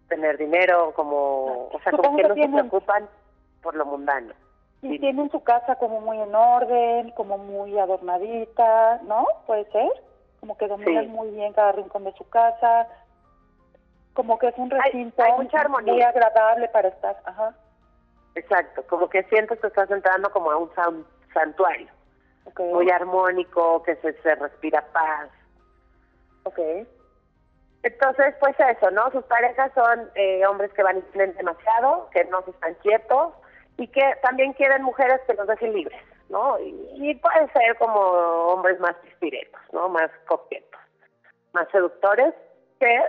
[0.09, 3.09] tener dinero, como, o sea, como que no se preocupan
[3.63, 4.35] por lo mundano.
[4.83, 9.27] Y tienen su casa como muy en orden, como muy adornadita, ¿no?
[9.47, 9.91] Puede ser.
[10.41, 12.89] Como que dominan muy bien cada rincón de su casa.
[14.15, 15.23] Como que es un recinto
[15.83, 17.21] muy agradable para estar.
[17.27, 17.55] Ajá.
[18.35, 20.71] Exacto, como que sientes que estás entrando como a un
[21.35, 21.89] santuario.
[22.59, 25.29] Muy armónico, que se, se respira paz.
[26.45, 26.87] Okay.
[27.83, 29.11] Entonces, pues eso, ¿no?
[29.11, 33.33] Sus parejas son eh, hombres que van y tienen demasiado, que no se están quietos,
[33.79, 36.59] y que también quieren mujeres que los dejen libres, ¿no?
[36.61, 39.89] Y, pueden ser como hombres más pispiretos, ¿no?
[39.89, 40.81] Más coquetos,
[41.55, 42.35] más seductores,
[42.79, 43.03] que,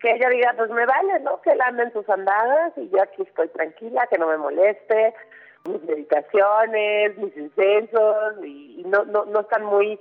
[0.00, 1.40] que ella diga, pues me vale, ¿no?
[1.42, 5.14] Que él ande en sus andadas y yo aquí estoy tranquila, que no me moleste,
[5.68, 9.98] mis meditaciones, mis incensos, y, no, no, no están muy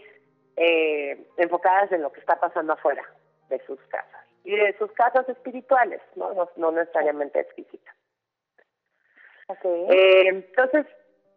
[0.58, 3.04] eh, enfocadas en lo que está pasando afuera
[3.50, 4.22] de sus casas.
[4.44, 7.96] Y de sus casas espirituales, no, no, no necesariamente físicas.
[9.64, 10.86] Eh, entonces,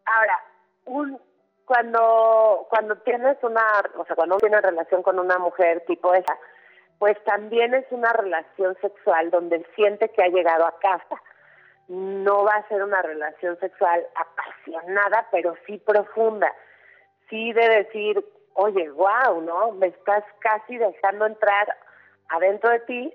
[0.07, 0.41] ahora,
[0.87, 1.21] un,
[1.65, 3.63] cuando cuando tienes una,
[3.97, 6.39] o sea, cuando uno tiene relación con una mujer tipo esa,
[6.99, 11.21] pues también es una relación sexual donde siente que ha llegado a casa.
[11.89, 16.53] No va a ser una relación sexual apasionada, pero sí profunda.
[17.31, 19.73] Sí de decir, oye, wow, ¿no?
[19.73, 21.77] Me estás casi dejando entrar
[22.29, 23.15] adentro de ti,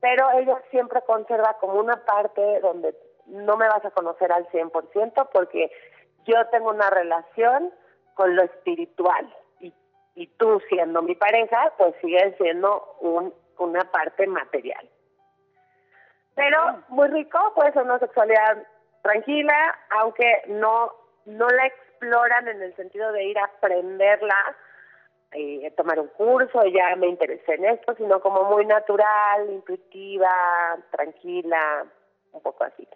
[0.00, 2.94] pero ella siempre conserva como una parte donde
[3.26, 5.70] no me vas a conocer al 100% porque
[6.24, 7.72] yo tengo una relación
[8.14, 9.72] con lo espiritual y,
[10.14, 14.88] y tú siendo mi pareja, pues sigues siendo un, una parte material.
[16.34, 18.66] Pero muy rico, puede ser una sexualidad
[19.02, 20.92] tranquila, aunque no,
[21.26, 24.56] no la exploran en el sentido de ir a aprenderla,
[25.32, 30.30] eh, tomar un curso, ya me interesé en esto, sino como muy natural, intuitiva,
[30.90, 31.86] tranquila,
[32.32, 32.86] un poco así.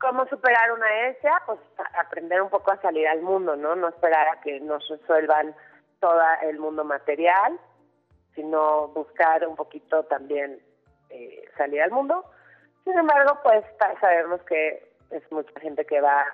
[0.00, 1.42] ¿Cómo superar una ESA?
[1.46, 1.58] Pues
[1.98, 3.74] aprender un poco a salir al mundo, ¿no?
[3.74, 5.54] No esperar a que nos resuelvan
[6.00, 7.58] todo el mundo material,
[8.34, 10.60] sino buscar un poquito también
[11.14, 12.24] eh, salir al mundo.
[12.84, 13.64] Sin embargo, pues
[14.00, 16.24] sabemos que es mucha gente que va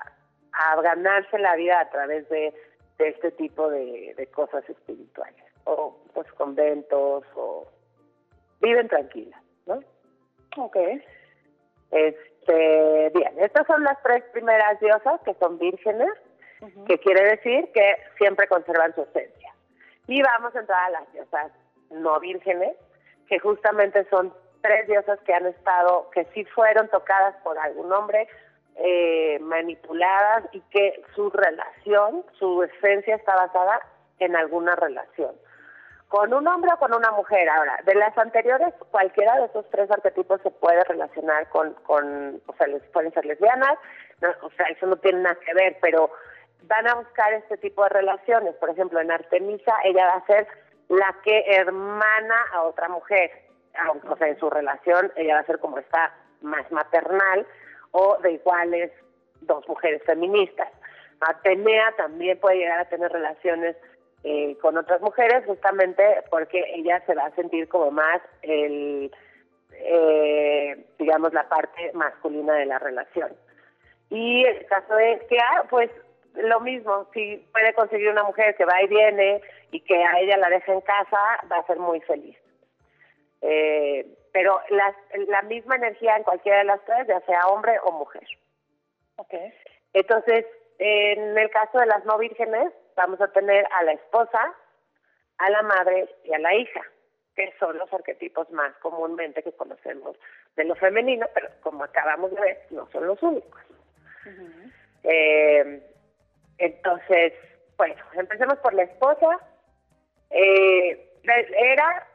[0.52, 2.54] a ganarse la vida a través de
[3.00, 7.66] de este tipo de, de cosas espirituales, o pues conventos, o
[8.60, 9.80] viven tranquilas, ¿no?
[10.58, 10.76] Ok.
[11.90, 16.10] Este, bien, estas son las tres primeras diosas que son vírgenes,
[16.86, 19.54] que quiere decir que siempre conservan su esencia.
[20.06, 21.52] Y vamos a entrar a las diosas
[21.90, 22.76] no vírgenes,
[23.28, 24.32] que justamente son
[24.62, 28.28] tres diosas que han estado, que sí fueron tocadas por algún hombre,
[28.76, 33.80] eh, manipuladas y que su relación, su esencia está basada
[34.18, 35.34] en alguna relación
[36.10, 37.48] con un hombre o con una mujer.
[37.48, 42.54] Ahora, de las anteriores, cualquiera de esos tres arquetipos se puede relacionar con, con o
[42.54, 43.78] sea, les pueden ser lesbianas,
[44.42, 46.10] o sea, eso no tiene nada que ver, pero
[46.64, 48.56] van a buscar este tipo de relaciones.
[48.56, 50.48] Por ejemplo, en Artemisa, ella va a ser
[50.88, 53.30] la que hermana a otra mujer,
[54.08, 57.46] o sea, en su relación, ella va a ser como esta más maternal
[57.92, 58.90] o de iguales
[59.42, 60.68] dos mujeres feministas.
[61.20, 63.76] Atenea también puede llegar a tener relaciones
[64.22, 69.10] eh, con otras mujeres justamente porque ella se va a sentir como más el
[69.72, 73.32] eh, digamos la parte masculina de la relación
[74.10, 74.94] y el caso
[75.26, 75.90] que ah, pues
[76.34, 80.36] lo mismo si puede conseguir una mujer que va y viene y que a ella
[80.36, 82.36] la deja en casa va a ser muy feliz
[83.42, 84.94] eh, pero la,
[85.28, 88.26] la misma energía en cualquiera de las tres ya sea hombre o mujer
[89.16, 89.52] okay.
[89.92, 90.46] entonces
[90.80, 94.54] en el caso de las no vírgenes vamos a tener a la esposa,
[95.38, 96.80] a la madre y a la hija,
[97.36, 100.16] que son los arquetipos más comúnmente que conocemos
[100.56, 103.60] de lo femenino, pero como acabamos de ver, no son los únicos.
[105.04, 105.82] eh,
[106.58, 107.32] entonces,
[107.76, 109.38] bueno, empecemos por la esposa.
[110.30, 112.06] Eh, era,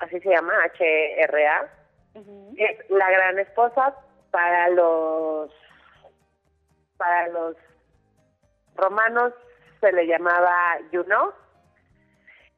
[0.00, 1.70] así se llama, HRA,
[2.56, 3.94] es la gran esposa
[4.30, 5.50] para los
[6.96, 7.56] para los
[8.74, 9.32] romanos
[9.80, 11.32] se le llamaba Juno,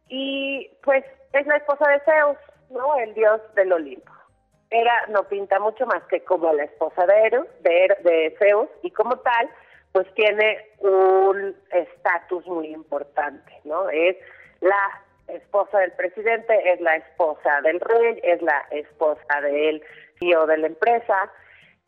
[0.08, 2.38] y pues es la esposa de Zeus,
[2.70, 2.96] ¿no?
[2.96, 4.12] El dios del Olimpo.
[4.70, 8.90] Era, no pinta mucho más que como la esposa de, Eros, de, de Zeus, y
[8.90, 9.50] como tal,
[9.92, 13.88] pues tiene un estatus muy importante, ¿no?
[13.88, 14.16] Es
[14.60, 19.82] la esposa del presidente, es la esposa del rey, es la esposa del
[20.18, 21.30] CEO de la empresa,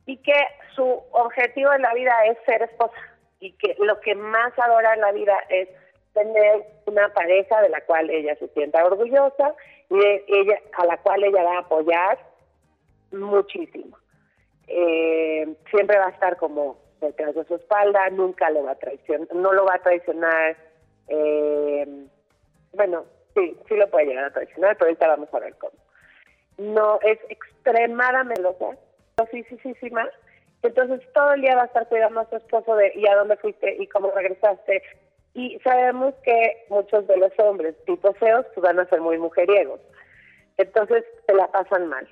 [0.07, 0.35] y que
[0.75, 2.97] su objetivo en la vida es ser esposa
[3.41, 5.69] y que lo que más adora en la vida es
[6.13, 9.55] tener una pareja de la cual ella se sienta orgullosa
[9.89, 9.99] y
[10.29, 12.19] ella a la cual ella va a apoyar
[13.13, 13.97] muchísimo.
[14.67, 19.35] Eh, siempre va a estar como detrás de su espalda, nunca lo va a traicionar,
[19.35, 20.57] no lo va a traicionar.
[21.09, 21.87] Eh,
[22.73, 25.73] bueno, sí, sí lo puede llegar a traicionar, pero ahorita vamos a ver cómo.
[26.59, 28.77] No, es extremadamente loca,
[29.31, 30.09] sí, sí, sí, sí, más
[30.63, 33.37] entonces todo el día va a estar cuidando a su esposo de y a dónde
[33.37, 34.83] fuiste y cómo regresaste.
[35.33, 39.81] Y sabemos que muchos de los hombres tipo feos pues van a ser muy mujeriegos.
[40.59, 42.07] Entonces se la pasan mal.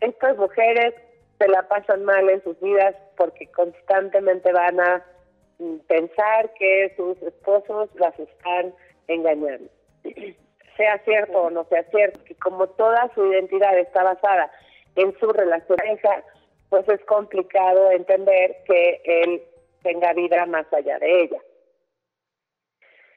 [0.00, 0.94] Estas mujeres
[1.38, 5.04] se la pasan mal en sus vidas porque constantemente van a
[5.86, 8.74] pensar que sus esposos las están
[9.06, 9.70] engañando.
[10.76, 14.50] sea cierto o no sea cierto, que como toda su identidad está basada
[14.96, 15.78] en su relación
[16.68, 19.42] pues es complicado entender que él
[19.82, 21.38] tenga vida más allá de ella.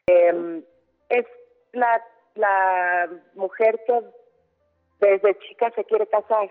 [0.08, 0.64] Em,
[1.10, 1.26] es
[1.72, 2.04] la,
[2.36, 4.02] la mujer que
[5.00, 6.50] desde chica se quiere casar,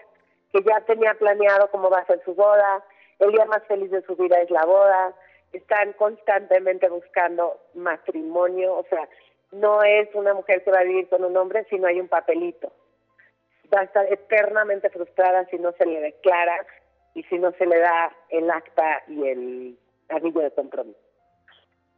[0.52, 2.84] que ya tenía planeado cómo va a ser su boda,
[3.18, 5.14] el día más feliz de su vida es la boda,
[5.52, 9.08] están constantemente buscando matrimonio, o sea,
[9.52, 12.08] no es una mujer que va a vivir con un hombre si no hay un
[12.08, 12.72] papelito.
[13.72, 16.66] Va a estar eternamente frustrada si no se le declara
[17.14, 19.78] y si no se le da el acta y el
[20.08, 20.98] anillo de compromiso.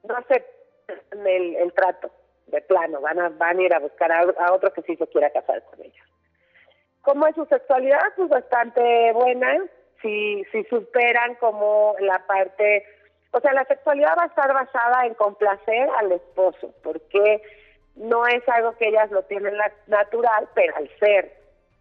[0.03, 2.11] No aceptan el, el trato
[2.47, 5.31] de plano, van a, van a ir a buscar a, otro que sí se quiera
[5.31, 6.07] casar con ellos.
[7.03, 8.01] ¿Cómo es su sexualidad?
[8.17, 9.65] Pues bastante buena,
[10.03, 12.85] si, si superan como la parte,
[13.35, 17.43] o sea, la sexualidad va a estar basada en complacer al esposo, porque
[17.97, 19.55] no es algo que ellas lo tienen
[19.87, 21.33] natural, pero al ser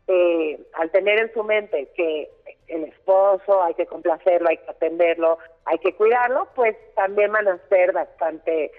[0.08, 2.30] eh, al tener en su mente que
[2.68, 7.58] el esposo hay que complacerlo, hay que atenderlo, hay que cuidarlo, pues también van a
[7.70, 8.72] ser bastante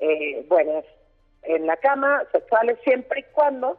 [0.00, 0.84] eh, buenas
[1.42, 3.78] en la cama, sexuales, siempre y cuando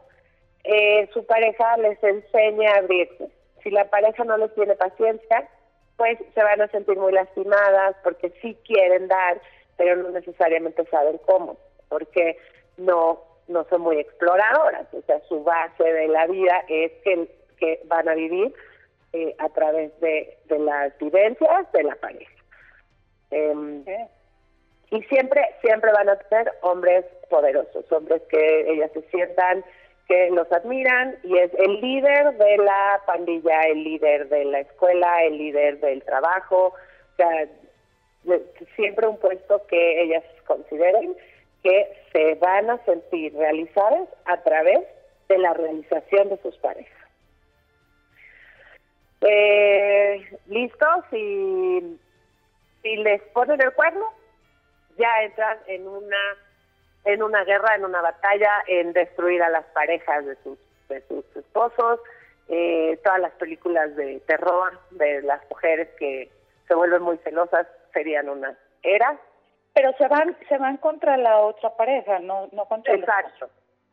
[0.64, 3.28] eh, su pareja les enseñe a abrirse.
[3.62, 5.48] Si la pareja no les tiene paciencia,
[5.96, 9.40] pues se van a sentir muy lastimadas porque sí quieren dar,
[9.76, 11.56] pero no necesariamente saben cómo,
[11.88, 12.38] porque
[12.76, 17.28] no no son muy exploradoras, o sea, su base de la vida es que,
[17.58, 18.54] que van a vivir
[19.12, 22.32] eh, a través de, de, las vivencias de la pareja.
[23.30, 23.84] Em,
[24.90, 29.64] Y siempre, siempre van a ser hombres poderosos, hombres que ellas se sientan
[30.08, 35.24] que los admiran y es el líder de la pandilla, el líder de la escuela,
[35.24, 37.48] el líder del trabajo, o sea,
[38.76, 41.14] siempre un puesto que ellas consideren
[41.62, 44.80] que se van a sentir realizadas a través
[45.28, 46.92] de la realización de sus parejas.
[49.22, 50.86] Eh, ¿Listo?
[51.10, 51.98] Si,
[52.82, 54.04] si les ponen el cuerno,
[54.98, 56.36] ya entran en una
[57.04, 61.24] en una guerra, en una batalla, en destruir a las parejas de sus, de sus
[61.36, 62.00] esposos,
[62.48, 66.30] eh, todas las películas de terror de las mujeres que
[66.66, 69.18] se vuelven muy celosas serían una era.
[69.72, 73.50] Pero se van, se van contra la otra pareja, no, no contra Exacto,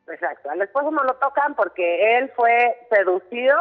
[0.08, 0.50] exacto.
[0.50, 3.58] Al esposo no lo tocan porque él fue seducido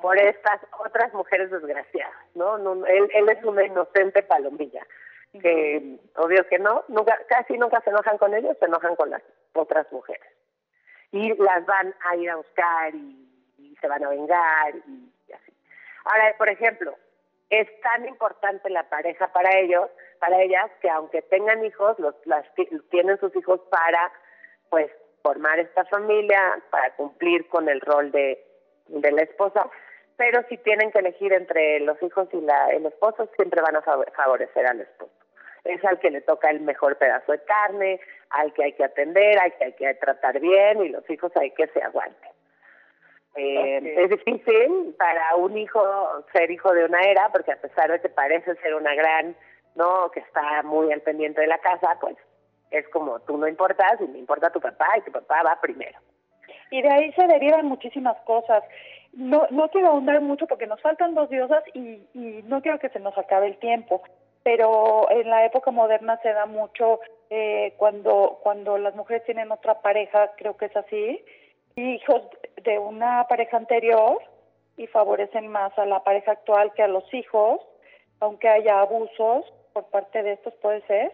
[0.00, 2.56] por estas otras mujeres desgraciadas, ¿no?
[2.58, 4.86] no él, él es una inocente palomilla
[5.32, 9.22] que obvio que no, nunca, casi nunca se enojan con ellos, se enojan con las
[9.52, 10.26] otras mujeres.
[11.12, 13.26] Y las van a ir a buscar y,
[13.80, 15.52] se van a vengar y, así.
[16.04, 16.94] Ahora, por ejemplo,
[17.48, 22.44] es tan importante la pareja para ellos, para ellas, que aunque tengan hijos, los, las,
[22.90, 24.12] tienen sus hijos para,
[24.68, 24.90] pues,
[25.22, 28.44] formar esta familia, para cumplir con el rol de,
[28.88, 29.68] de la esposa,
[30.16, 33.82] pero si tienen que elegir entre los hijos y la, el esposo, siempre van a
[33.82, 35.19] favorecer al esposo
[35.64, 38.00] es al que le toca el mejor pedazo de carne,
[38.30, 41.50] al que hay que atender, al que hay que tratar bien y los hijos hay
[41.52, 42.30] que se aguanten.
[43.36, 45.82] Eh, Es difícil para un hijo
[46.32, 49.36] ser hijo de una era, porque a pesar de que parece ser una gran,
[49.76, 50.10] ¿no?
[50.10, 52.16] Que está muy al pendiente de la casa, pues
[52.70, 55.98] es como tú no importas y me importa tu papá y tu papá va primero.
[56.70, 58.62] Y de ahí se derivan muchísimas cosas.
[59.12, 62.90] No, no quiero ahondar mucho porque nos faltan dos diosas y, y no quiero que
[62.90, 64.02] se nos acabe el tiempo
[64.42, 69.80] pero en la época moderna se da mucho eh, cuando cuando las mujeres tienen otra
[69.82, 71.24] pareja, creo que es así,
[71.76, 72.22] hijos
[72.62, 74.18] de una pareja anterior
[74.76, 77.60] y favorecen más a la pareja actual que a los hijos,
[78.20, 81.12] aunque haya abusos por parte de estos, puede ser.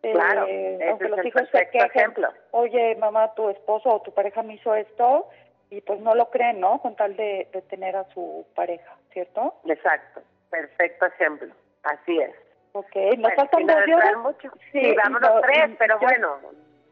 [0.00, 2.12] Claro, eh, aunque los hijos se quejen,
[2.52, 5.28] oye, mamá, tu esposo o tu pareja me hizo esto,
[5.70, 6.80] y pues no lo creen, ¿no?
[6.80, 9.54] Con tal de, de tener a su pareja, ¿cierto?
[9.66, 11.52] Exacto, perfecto ejemplo,
[11.82, 12.45] así es.
[12.76, 13.76] Ok, nos faltan dos
[14.18, 14.50] Mucho.
[14.70, 16.38] Sí, vámonos tres, pero bueno,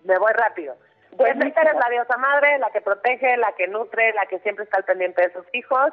[0.05, 0.77] me voy rápido.
[1.11, 4.79] Demeter es la diosa madre, la que protege, la que nutre, la que siempre está
[4.79, 5.93] al pendiente de sus hijos.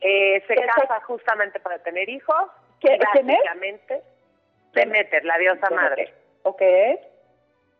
[0.00, 2.50] Eh, se casa justamente para tener hijos.
[2.78, 4.02] ¿Qué, básicamente,
[4.74, 6.14] Demeter, la diosa madre.
[6.44, 6.62] Ok.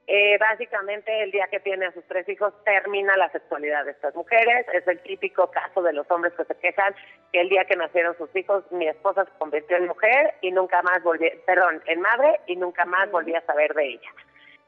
[0.07, 4.15] Eh, básicamente, el día que tiene a sus tres hijos, termina la sexualidad de estas
[4.15, 4.67] mujeres.
[4.73, 6.95] Es el típico caso de los hombres que se quejan
[7.33, 10.83] que el día que nacieron sus hijos, mi esposa se convirtió en mujer y nunca
[10.83, 14.11] más volví, perdón, en madre y nunca más volví a saber de ella.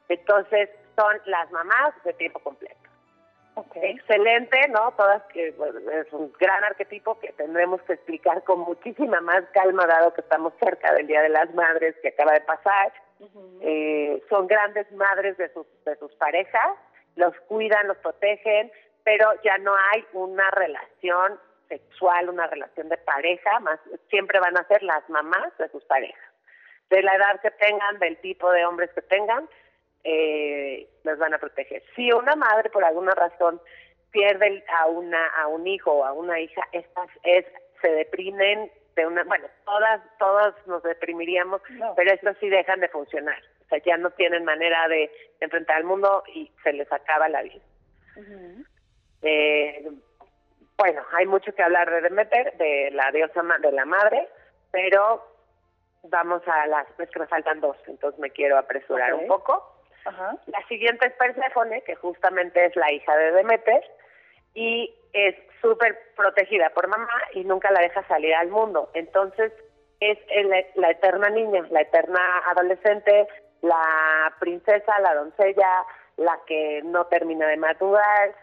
[0.08, 2.76] Entonces, son las mamás de tiempo completo.
[3.76, 4.92] Excelente, ¿no?
[4.92, 10.12] Todas que es un gran arquetipo que tendremos que explicar con muchísima más calma, dado
[10.12, 12.92] que estamos cerca del Día de las Madres que acaba de pasar
[13.60, 16.76] eh, son grandes madres de sus, de sus parejas,
[17.16, 18.70] los cuidan, los protegen,
[19.04, 21.38] pero ya no hay una relación
[21.68, 23.78] sexual, una relación de pareja, más
[24.10, 26.30] siempre van a ser las mamás de sus parejas.
[26.90, 29.48] De la edad que tengan, del tipo de hombres que tengan,
[30.04, 31.82] eh, los van a proteger.
[31.96, 33.60] Si una madre por alguna razón
[34.10, 37.46] pierde a una a un hijo o a una hija, estas es
[37.80, 41.60] se deprimen de una, bueno, todas, todas nos deprimiríamos,
[41.96, 43.40] pero estos sí dejan de funcionar.
[43.64, 47.42] O sea, ya no tienen manera de enfrentar al mundo y se les acaba la
[47.42, 47.62] vida.
[49.22, 49.90] eh,
[50.76, 54.28] bueno, hay mucho que hablar de Demeter, de la diosa de la madre,
[54.70, 55.24] pero
[56.04, 59.70] vamos a las, es que me faltan dos, entonces me quiero apresurar un poco.
[60.46, 63.82] La siguiente es Perséfone, que justamente es la hija de Demeter,
[64.54, 65.34] y es
[65.64, 68.90] súper protegida por mamá y nunca la deja salir al mundo.
[68.92, 69.50] Entonces
[70.00, 70.18] es
[70.74, 73.26] la eterna niña, la eterna adolescente,
[73.62, 75.86] la princesa, la doncella,
[76.18, 78.34] la que no termina de madurar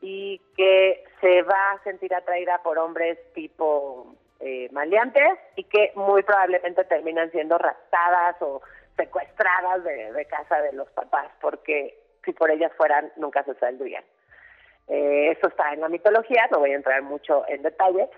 [0.00, 6.22] y que se va a sentir atraída por hombres tipo eh, maleantes y que muy
[6.22, 8.62] probablemente terminan siendo raptadas o
[8.96, 14.04] secuestradas de, de casa de los papás porque si por ellas fueran nunca se saldrían.
[14.88, 18.08] Eh, eso está en la mitología, no voy a entrar mucho en detalle,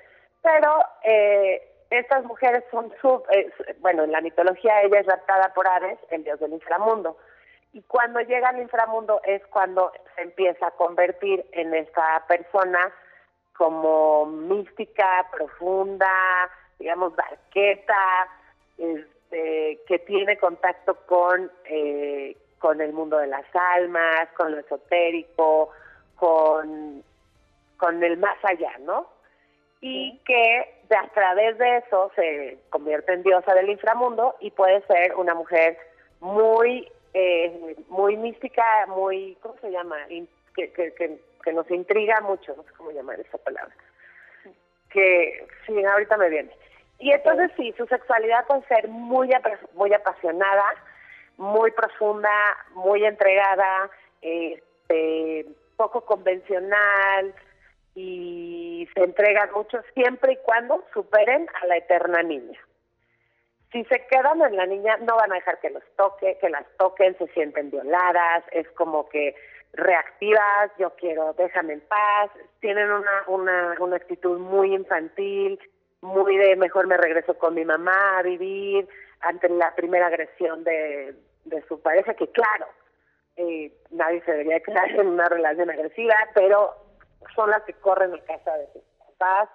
[0.43, 3.51] pero eh, estas mujeres son sub, eh,
[3.81, 7.19] bueno, en la mitología ella es raptada por Ares, el dios del inframundo.
[7.75, 12.93] Y cuando llega al inframundo es cuando se empieza a convertir en esta persona
[13.57, 16.09] como mística, profunda,
[16.79, 18.29] digamos, barqueta,
[18.79, 25.71] este, que tiene contacto con, eh, con el mundo de las almas, con lo esotérico,
[26.23, 27.03] con,
[27.79, 29.09] con el más allá, ¿no?
[29.81, 35.17] Y que a través de eso se convierte en diosa del inframundo y puede ser
[35.17, 35.77] una mujer
[36.21, 39.97] muy, eh, muy mística, muy, ¿cómo se llama?
[40.55, 43.75] Que, que, que, que nos intriga mucho, no sé cómo llamar esa palabra.
[44.91, 46.53] Que sí, ahorita me viene
[47.03, 49.29] y entonces sí, su sexualidad puede ser muy,
[49.75, 50.63] muy apasionada,
[51.37, 52.31] muy profunda,
[52.75, 55.47] muy entregada, este,
[55.83, 57.35] poco convencional
[57.97, 62.59] y se entrega mucho siempre y cuando superen a la eterna niña.
[63.73, 66.65] Si se quedan en la niña, no van a dejar que los toque, que las
[66.79, 69.35] toquen, se sienten violadas, es como que
[69.73, 72.31] reactivas, yo quiero, déjame en paz,
[72.61, 75.59] tienen una, una, una actitud muy infantil,
[76.01, 78.87] muy de mejor me regreso con mi mamá a vivir
[79.21, 82.67] ante la primera agresión de, de su pareja, que claro,
[83.37, 86.75] eh, nadie se debería quedar en una relación agresiva, pero
[87.35, 89.49] son las que corren a casa de sus papás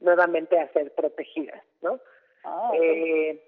[0.00, 1.98] nuevamente a ser protegidas, ¿no?
[2.44, 3.42] Ah, eh,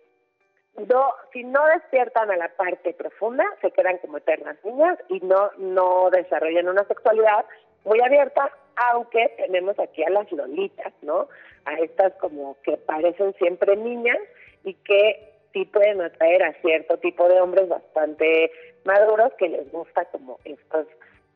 [0.88, 5.50] no, si no despiertan a la parte profunda, se quedan como eternas niñas y no,
[5.58, 7.44] no desarrollan una sexualidad
[7.84, 8.50] muy abierta,
[8.92, 11.28] aunque tenemos aquí a las lolitas, ¿no?
[11.64, 14.18] A estas como que parecen siempre niñas
[14.64, 18.50] y que sí pueden atraer a cierto tipo de hombres bastante
[18.84, 20.86] maduros que les gusta como estas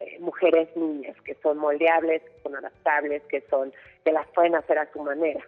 [0.01, 3.73] eh, mujeres niñas que son moldeables, que son adaptables, que son
[4.05, 5.41] que las pueden hacer a su manera.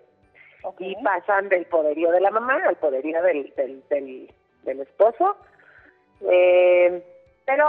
[0.81, 4.29] Y pasan del poderío de la mamá al poderío del, del,
[4.65, 5.37] del, esposo.
[6.29, 7.03] Eh,
[7.45, 7.69] pero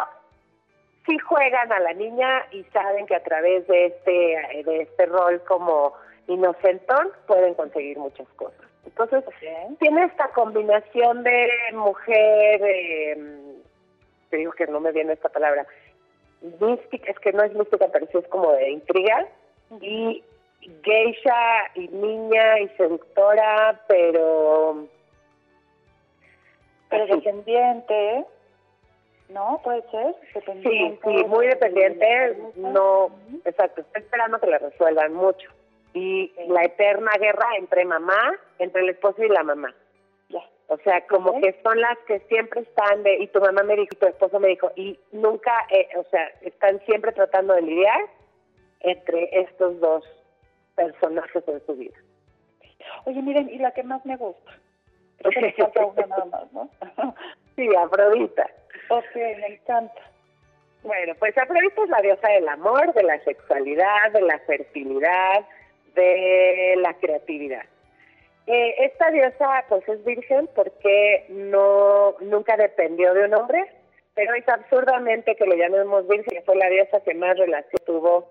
[1.05, 5.43] sí juegan a la niña y saben que a través de este, de este rol
[5.47, 5.93] como
[6.27, 8.65] inocentón pueden conseguir muchas cosas.
[8.87, 9.23] Entonces,
[9.79, 13.17] tiene esta combinación de mujer, eh,
[14.29, 15.67] te digo que no me viene esta palabra,
[16.41, 19.27] mística, es que no es mística, pero sí es como de intriga,
[19.81, 20.23] y
[20.83, 24.87] geisha y niña y seductora, pero...
[26.89, 28.25] Pero descendiente,
[29.27, 29.59] ¿no?
[29.65, 30.15] Puede ser.
[30.63, 32.37] Sí, sí, muy dependiente.
[32.55, 33.11] No,
[33.43, 33.81] exacto.
[33.81, 35.49] Estoy esperando que le resuelvan mucho.
[35.93, 39.73] Y la eterna guerra entre mamá, entre el esposo y la mamá.
[40.69, 43.89] O sea, como que son las que siempre están de, y tu mamá me dijo,
[43.93, 48.01] y tu esposo me dijo, y nunca, eh, o sea, están siempre tratando de lidiar
[48.81, 50.03] entre estos dos
[50.75, 51.97] personajes en su vida.
[53.05, 54.51] Oye, miren, y la que más me gusta.
[55.19, 56.69] Creo que me una nada más, ¿no?
[57.55, 58.49] sí, Afrodita.
[58.89, 60.01] Ok, me encanta.
[60.83, 65.45] Bueno, pues Afrodita es la diosa del amor, de la sexualidad, de la fertilidad,
[66.01, 67.63] de la creatividad.
[68.47, 73.65] Eh, esta diosa pues es virgen porque no nunca dependió de un hombre,
[74.15, 78.29] pero es absurdamente que le llamemos virgen, fue la diosa que más relación tuvo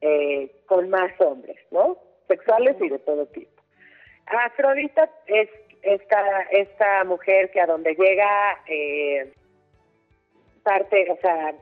[0.00, 1.98] eh, con más hombres, ¿no?
[2.28, 3.50] Sexuales y de todo tipo.
[4.26, 5.48] Afrodita es
[5.82, 9.32] esta, esta mujer que a donde llega eh,
[10.62, 11.54] parte, o sea,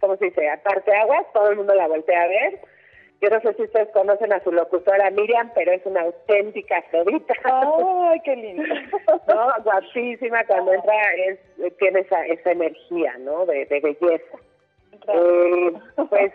[0.00, 0.48] ¿cómo se dice?
[0.48, 2.60] Aparte agua, todo el mundo la voltea a ver.
[3.20, 7.34] Yo no sé si ustedes conocen a su locutora Miriam, pero es una auténtica Afrodita.
[7.44, 8.62] ¡Ay, qué lindo!
[9.28, 9.62] ¿No?
[9.62, 10.94] Guapísima, cuando entra
[11.26, 11.38] es,
[11.78, 13.44] tiene esa, esa energía, ¿no?
[13.44, 14.38] De, belleza.
[15.08, 15.72] Eh,
[16.08, 16.32] pues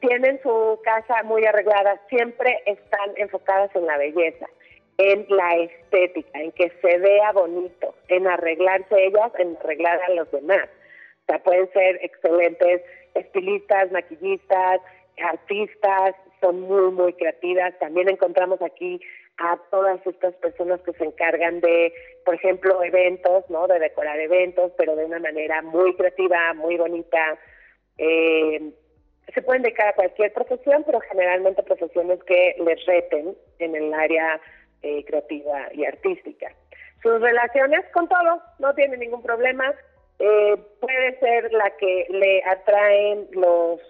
[0.00, 4.46] tienen su casa muy arreglada, siempre están enfocadas en la belleza,
[4.98, 10.30] en la estética, en que se vea bonito, en arreglarse ellas, en arreglar a los
[10.32, 10.68] demás.
[11.22, 12.82] O sea, pueden ser excelentes
[13.14, 14.80] estilistas, maquillistas,
[15.18, 17.78] artistas, son muy, muy creativas.
[17.78, 19.00] También encontramos aquí
[19.38, 21.92] a todas estas personas que se encargan de,
[22.24, 23.66] por ejemplo, eventos, ¿no?
[23.66, 27.38] De decorar eventos, pero de una manera muy creativa, muy bonita.
[27.98, 28.72] Eh,
[29.34, 34.40] se pueden dedicar a cualquier profesión, pero generalmente profesiones que les reten en el área
[34.82, 36.52] eh, creativa y artística.
[37.02, 39.74] Sus relaciones con todo, no tiene ningún problema.
[40.18, 43.80] Eh, puede ser la que le atraen los,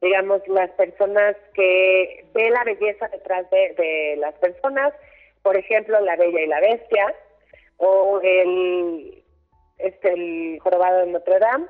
[0.00, 4.92] digamos, las personas que ve la belleza detrás de, las personas,
[5.42, 7.14] por ejemplo, la bella y la bestia,
[7.78, 9.22] o el,
[9.78, 11.66] este, el jorobado de Notre Dame,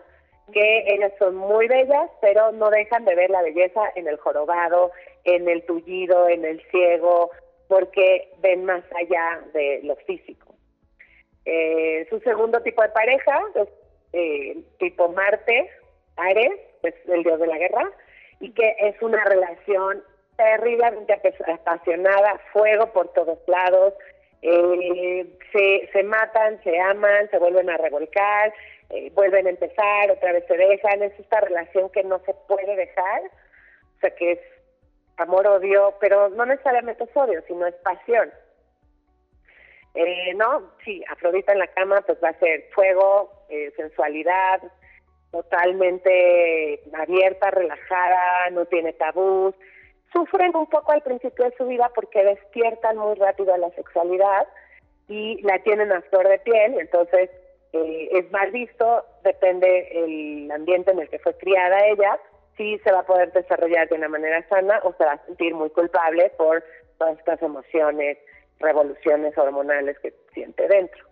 [0.53, 4.93] que ellas son muy bellas, pero no dejan de ver la belleza en el jorobado,
[5.25, 7.31] en el tullido, en el ciego,
[7.69, 10.55] porque ven más allá de lo físico.
[11.45, 13.69] Eh, su segundo tipo de pareja es
[14.13, 15.71] eh, tipo Marte,
[16.17, 16.53] Ares,
[16.83, 17.91] es el dios de la guerra,
[18.41, 20.03] y que es una relación
[20.37, 23.95] terriblemente apasionada, fuego por todos lados,
[24.43, 28.53] eh, se, se matan, se aman, se vuelven a revolcar,
[28.91, 32.77] eh, vuelven a empezar, otra vez se dejan, es esta relación que no se puede
[32.77, 34.41] dejar, o sea que es
[35.17, 38.31] amor-odio, pero no necesariamente es odio, sino es pasión.
[39.95, 44.63] Eh, no, sí, Afrodita en la cama pues va a ser fuego, eh, sensualidad,
[45.31, 49.55] totalmente abierta, relajada, no tiene tabús.
[50.13, 54.47] Sufren un poco al principio de su vida porque despiertan muy rápido a la sexualidad
[55.09, 57.31] y la tienen a flor de piel, entonces
[57.73, 62.19] eh, es mal visto, depende el ambiente en el que fue criada ella,
[62.57, 65.55] si se va a poder desarrollar de una manera sana o se va a sentir
[65.55, 66.65] muy culpable por
[66.99, 68.19] todas estas emociones,
[68.59, 71.05] revoluciones hormonales que siente dentro.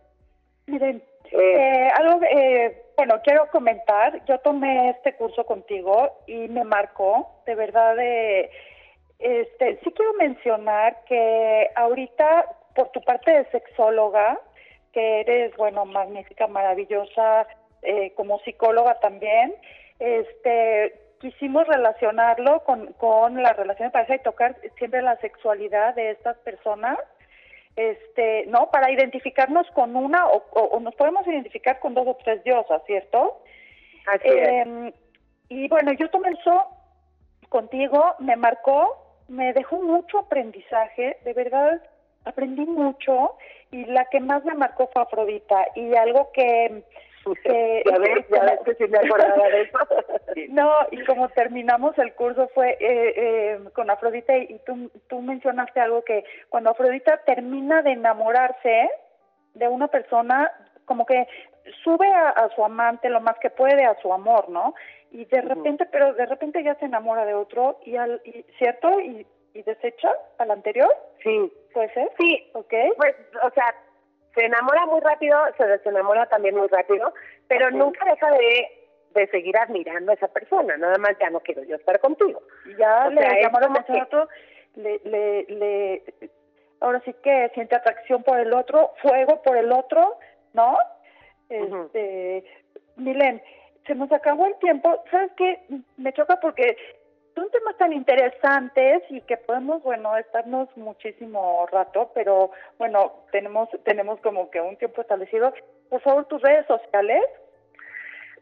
[0.66, 1.02] Miren,
[1.32, 7.42] eh, eh, algo, eh, bueno, quiero comentar, yo tomé este curso contigo y me marcó,
[7.46, 8.50] de verdad, eh,
[9.18, 14.38] este, sí quiero mencionar que ahorita, por tu parte de sexóloga,
[14.92, 17.46] que eres, bueno, magnífica, maravillosa,
[17.82, 19.54] eh, como psicóloga también,
[19.98, 26.10] este, quisimos relacionarlo con, con la relación de pareja y tocar siempre la sexualidad de
[26.10, 26.98] estas personas
[27.76, 28.70] este, ¿no?
[28.70, 33.42] Para identificarnos con una o, nos podemos identificar con dos o tres diosas, ¿cierto?
[34.06, 34.92] Así em,
[35.48, 36.64] Y bueno, yo tomé eso
[37.48, 38.96] contigo, me marcó,
[39.28, 41.82] me dejó mucho aprendizaje, de verdad
[42.24, 43.36] aprendí mucho
[43.70, 46.82] y la que más me marcó fue Afrodita y algo que
[47.44, 49.78] ya ves, ya ves que sí me acordaba de eso.
[50.50, 55.80] no, y como terminamos el curso fue eh, eh, con Afrodita y tú, tú mencionaste
[55.80, 58.90] algo que cuando Afrodita termina de enamorarse
[59.54, 60.52] de una persona,
[60.84, 61.26] como que
[61.82, 64.74] sube a, su amante lo más que puede a su amor, ¿no?
[65.10, 69.00] Y de repente, pero de repente ya se enamora de otro y, al, y ¿cierto?
[69.00, 70.94] Y, y desecha al anterior.
[71.22, 71.52] Sí.
[71.72, 72.10] ¿Puede ser?
[72.18, 72.50] Sí.
[72.52, 72.74] Ok.
[72.96, 73.74] Pues, o sea,
[74.36, 77.12] se enamora muy rápido, se desenamora también muy rápido,
[77.48, 78.68] pero nunca deja de,
[79.14, 82.42] de seguir admirando a esa persona, nada más ya no quiero yo estar contigo.
[82.78, 84.28] Ya le llamó la atención
[84.76, 86.02] le, le, le,
[86.80, 90.18] ahora sí que siente atracción por el otro, fuego por el otro,
[90.52, 90.76] ¿no?
[91.48, 92.44] Este,
[92.96, 93.42] Milen,
[93.86, 95.62] se nos acabó el tiempo, ¿sabes qué?
[95.96, 96.76] Me choca porque
[97.36, 104.18] son temas tan interesantes y que podemos, bueno, estarnos muchísimo rato, pero bueno, tenemos tenemos
[104.20, 105.52] como que un tiempo establecido.
[105.90, 107.22] Por favor, tus redes sociales.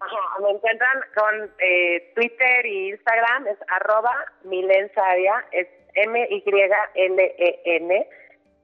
[0.01, 4.15] Ajá, me encuentran con eh, Twitter y Instagram, es arroba
[4.45, 6.49] milensaria, es M-Y-L-E-N,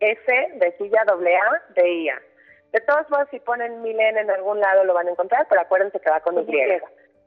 [0.00, 2.22] S de silla doble A de IA.
[2.72, 5.98] De todos modos, si ponen Milen en algún lado lo van a encontrar, pero acuérdense
[5.98, 6.80] que va con Y.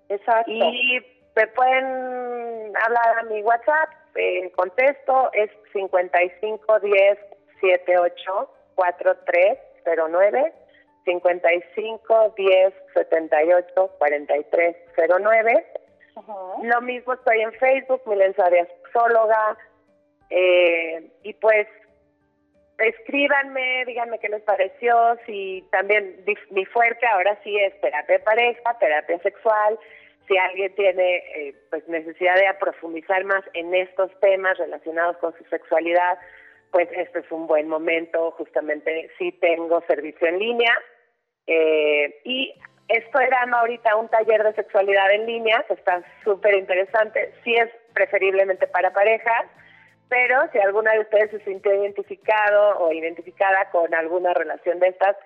[0.09, 0.51] Exacto.
[0.51, 0.99] Y
[1.35, 7.17] me pueden hablar a mi WhatsApp, en contesto es 5510
[7.59, 10.53] 78 4309
[11.05, 15.65] 55 10 78 43 09.
[16.63, 19.57] Lo mismo estoy en Facebook, Milenza de Sexóloga.
[20.29, 21.67] Eh, y pues
[22.77, 25.17] escríbanme, díganme qué les pareció.
[25.25, 29.79] Si también mi fuerte ahora sí es terapia de pareja, terapia sexual
[30.27, 35.43] si alguien tiene eh, pues necesidad de profundizar más en estos temas relacionados con su
[35.45, 36.17] sexualidad,
[36.71, 38.31] pues este es un buen momento.
[38.31, 40.73] Justamente sí tengo servicio en línea
[41.47, 42.53] eh, y
[42.87, 47.33] estoy dando ahorita un taller de sexualidad en línea que está súper interesante.
[47.43, 49.45] Sí es preferiblemente para parejas,
[50.09, 55.17] pero si alguna de ustedes se sintió identificado o identificada con alguna relación de estas,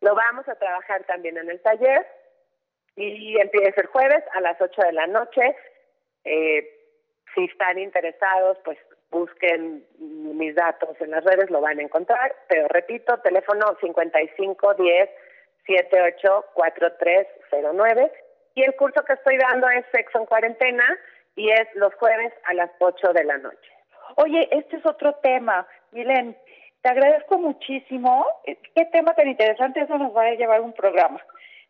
[0.00, 2.06] lo vamos a trabajar también en el taller
[2.96, 5.56] y empieza el jueves a las 8 de la noche.
[6.24, 6.68] Eh,
[7.34, 8.78] si están interesados, pues
[9.10, 12.34] busquen mis datos en las redes, lo van a encontrar.
[12.48, 15.10] Pero repito, teléfono 5510
[15.66, 18.12] 784309.
[18.54, 20.84] Y el curso que estoy dando es Sexo en Cuarentena
[21.36, 23.72] y es los jueves a las 8 de la noche.
[24.16, 26.36] Oye, este es otro tema, Milen.
[26.82, 28.26] Te agradezco muchísimo.
[28.44, 31.20] Qué tema tan interesante, eso nos va a llevar un programa.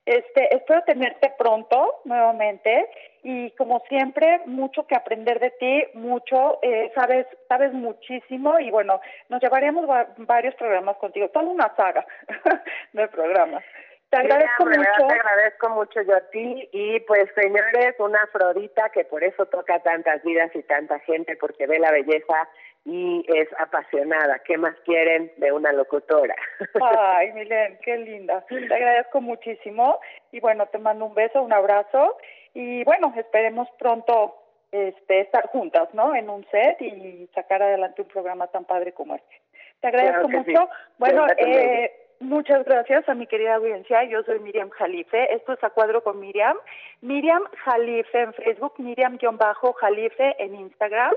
[0.05, 2.89] Este, espero tenerte pronto nuevamente
[3.23, 9.01] y como siempre mucho que aprender de ti, mucho eh, sabes sabes muchísimo y bueno
[9.29, 9.87] nos llevaremos
[10.17, 12.05] varios programas contigo, toda una saga
[12.93, 13.63] de programas.
[14.11, 15.07] Te agradezco mucho.
[15.09, 19.79] Te agradezco mucho yo a ti y pues señores, una Afrodita que por eso toca
[19.79, 22.49] tantas vidas y tanta gente porque ve la belleza
[22.85, 24.41] y es apasionada.
[24.41, 26.35] ¿Qué más quieren de una locutora?
[26.83, 28.45] Ay, Milen, qué linda.
[28.49, 30.01] Te agradezco muchísimo
[30.33, 32.17] y bueno, te mando un beso, un abrazo
[32.55, 34.37] y bueno, esperemos pronto
[34.73, 36.15] este, estar juntas, ¿no?
[36.15, 39.41] En un set y sacar adelante un programa tan padre como este.
[39.81, 40.69] Te agradezco mucho.
[40.99, 44.05] Bueno, eh, muchas gracias a mi querida audiencia.
[44.05, 45.35] Yo soy Miriam Jalife.
[45.35, 46.57] Esto es A Cuadro con Miriam.
[47.01, 51.15] Miriam Jalife en Facebook, Miriam-Jalife en Instagram.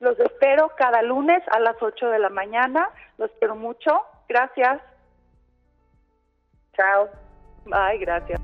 [0.00, 2.88] Los espero cada lunes a las 8 de la mañana.
[3.16, 4.02] Los espero mucho.
[4.28, 4.80] Gracias.
[6.76, 7.08] Chao.
[7.64, 8.40] Bye, gracias.